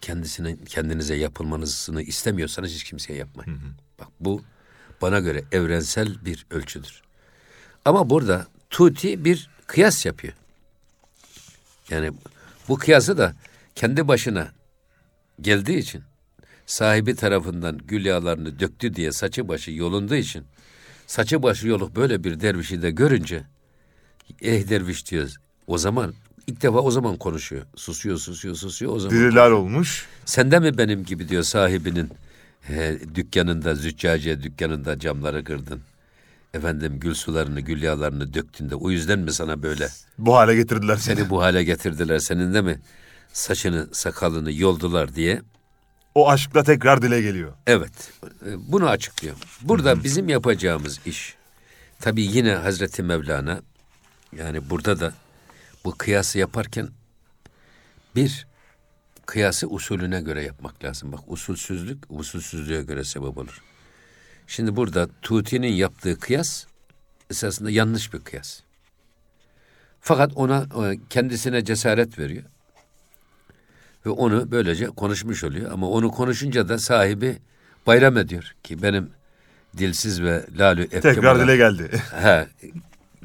[0.02, 3.52] Kendisine kendinize yapılmanızını istemiyorsanız hiç kimseye yapmayın.
[4.00, 4.42] Bak bu
[5.02, 7.02] bana göre evrensel bir ölçüdür.
[7.86, 10.34] Ama burada Tuti bir kıyas yapıyor.
[11.90, 12.12] Yani
[12.68, 13.36] bu kıyası da
[13.76, 14.52] kendi başına
[15.42, 16.04] geldiği için
[16.66, 20.44] sahibi tarafından gül yağlarını döktü diye saçı başı yolunduğu için
[21.08, 23.44] saçı başı yoluk böyle bir dervişi de görünce
[24.42, 25.43] eh derviş diyoruz.
[25.68, 26.14] O zaman
[26.48, 27.66] ilk defa o zaman konuşuyor.
[27.76, 29.18] Susuyor, susuyor, susuyor o zaman.
[29.18, 30.06] Diriler olmuş.
[30.26, 32.10] Sen de mi benim gibi diyor sahibinin
[32.70, 35.82] e, dükkanında, züccaciye dükkanında camları kırdın.
[36.54, 39.88] Efendim gül sularını, gül yağlarını döktün de o yüzden mi sana böyle
[40.18, 41.16] Bu hale getirdiler seni.
[41.16, 42.20] seni bu hale getirdiler?
[42.20, 42.80] Senin de mi
[43.34, 45.42] saçını, sakalını yoldular diye.
[46.16, 47.54] O aşkla tekrar dile geliyor.
[47.68, 48.12] Evet,
[48.46, 49.36] e, bunu açıklıyor.
[49.62, 51.36] Burada bizim yapacağımız iş,
[52.00, 53.62] tabii yine Hazreti Mevlana,
[54.38, 55.14] yani burada da
[55.86, 56.90] bu kıyası yaparken
[58.16, 58.48] bir
[59.26, 61.12] kıyası usulüne göre yapmak lazım.
[61.12, 63.62] Bak usulsüzlük usulsüzlüğe göre sebep olur.
[64.48, 66.66] Şimdi burada Tuti'nin yaptığı kıyas
[67.30, 68.60] esasında yanlış bir kıyas.
[70.02, 72.44] Fakat ona e, kendisine cesaret veriyor.
[74.06, 75.72] Ve onu böylece konuşmuş oluyor.
[75.72, 77.38] Ama onu konuşunca da sahibi
[77.88, 79.10] bayram ediyor ki benim
[79.78, 82.02] dilsiz ve lalü efkem Tekrar dile geldi.
[82.12, 82.48] Ha,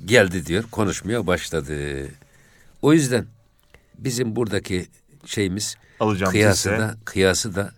[0.04, 2.08] geldi diyor, konuşmaya başladı.
[2.82, 3.26] O yüzden
[3.98, 4.86] bizim buradaki
[5.24, 7.72] şeyimiz Alacağımız kıyası ise- da kıyası da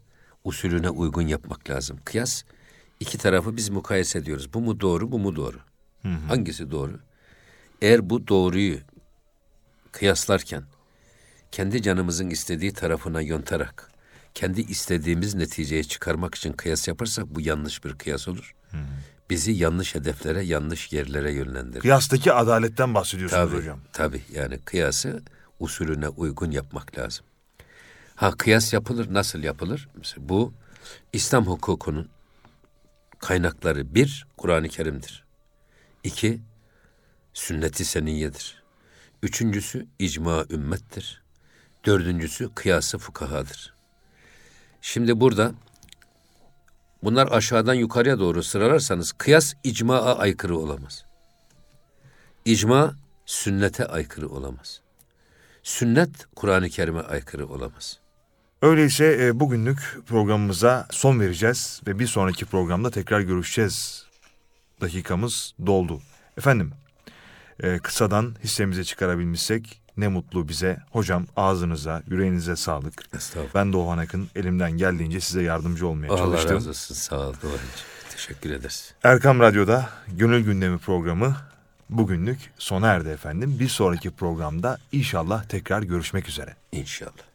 [0.44, 1.98] usulüne uygun yapmak lazım.
[2.04, 2.42] Kıyas
[3.00, 4.54] iki tarafı biz mukayese ediyoruz.
[4.54, 5.58] Bu mu doğru, bu mu doğru?
[6.28, 7.00] Hangisi doğru?
[7.82, 8.78] Eğer bu doğruyu
[9.92, 10.62] kıyaslarken
[11.52, 13.90] kendi canımızın istediği tarafına yontarak
[14.34, 18.54] kendi istediğimiz neticeyi çıkarmak için kıyas yaparsak bu yanlış bir kıyas olur.
[19.30, 21.80] Bizi yanlış hedeflere, yanlış yerlere yönlendirir.
[21.80, 23.80] Kıyastaki adaletten bahsediyorsunuz Tabii, hocam.
[23.92, 25.22] tabii yani kıyası
[25.60, 27.24] usulüne uygun yapmak lazım.
[28.16, 29.88] Ha kıyas yapılır, nasıl yapılır?
[29.96, 30.52] Mesela bu
[31.12, 32.08] İslam hukukunun
[33.18, 35.24] kaynakları bir, Kur'an-ı Kerim'dir.
[36.04, 36.40] İki,
[37.34, 38.62] sünnet-i seniyyedir.
[39.22, 41.22] Üçüncüsü icma ümmettir.
[41.86, 43.74] Dördüncüsü kıyası fukahadır.
[44.82, 45.52] Şimdi burada
[47.02, 51.04] bunlar aşağıdan yukarıya doğru sıralarsanız kıyas icmaa aykırı olamaz.
[52.44, 52.94] İcma
[53.26, 54.80] sünnete aykırı olamaz.
[55.62, 58.00] Sünnet Kur'an-ı Kerim'e aykırı olamaz.
[58.62, 64.06] Öyleyse e, bugünlük programımıza son vereceğiz ve bir sonraki programda tekrar görüşeceğiz.
[64.80, 66.00] dakikamız doldu.
[66.38, 66.72] Efendim
[67.62, 70.78] e, kısadan hissemize çıkarabilmişsek ne mutlu bize.
[70.90, 73.02] Hocam ağzınıza, yüreğinize sağlık.
[73.14, 73.54] Estağfurullah.
[73.54, 76.56] Ben Doğan Akın elimden geldiğince size yardımcı olmaya Allah çalıştım.
[76.56, 76.94] razı olsun.
[76.94, 77.60] Sağ ol Doğancığım.
[78.10, 78.94] Teşekkür ederiz.
[79.04, 81.36] Erkam Radyo'da Gönül Gündemi programı
[81.90, 83.56] bugünlük sona erdi efendim.
[83.60, 86.54] Bir sonraki programda inşallah tekrar görüşmek üzere.
[86.72, 87.29] İnşallah.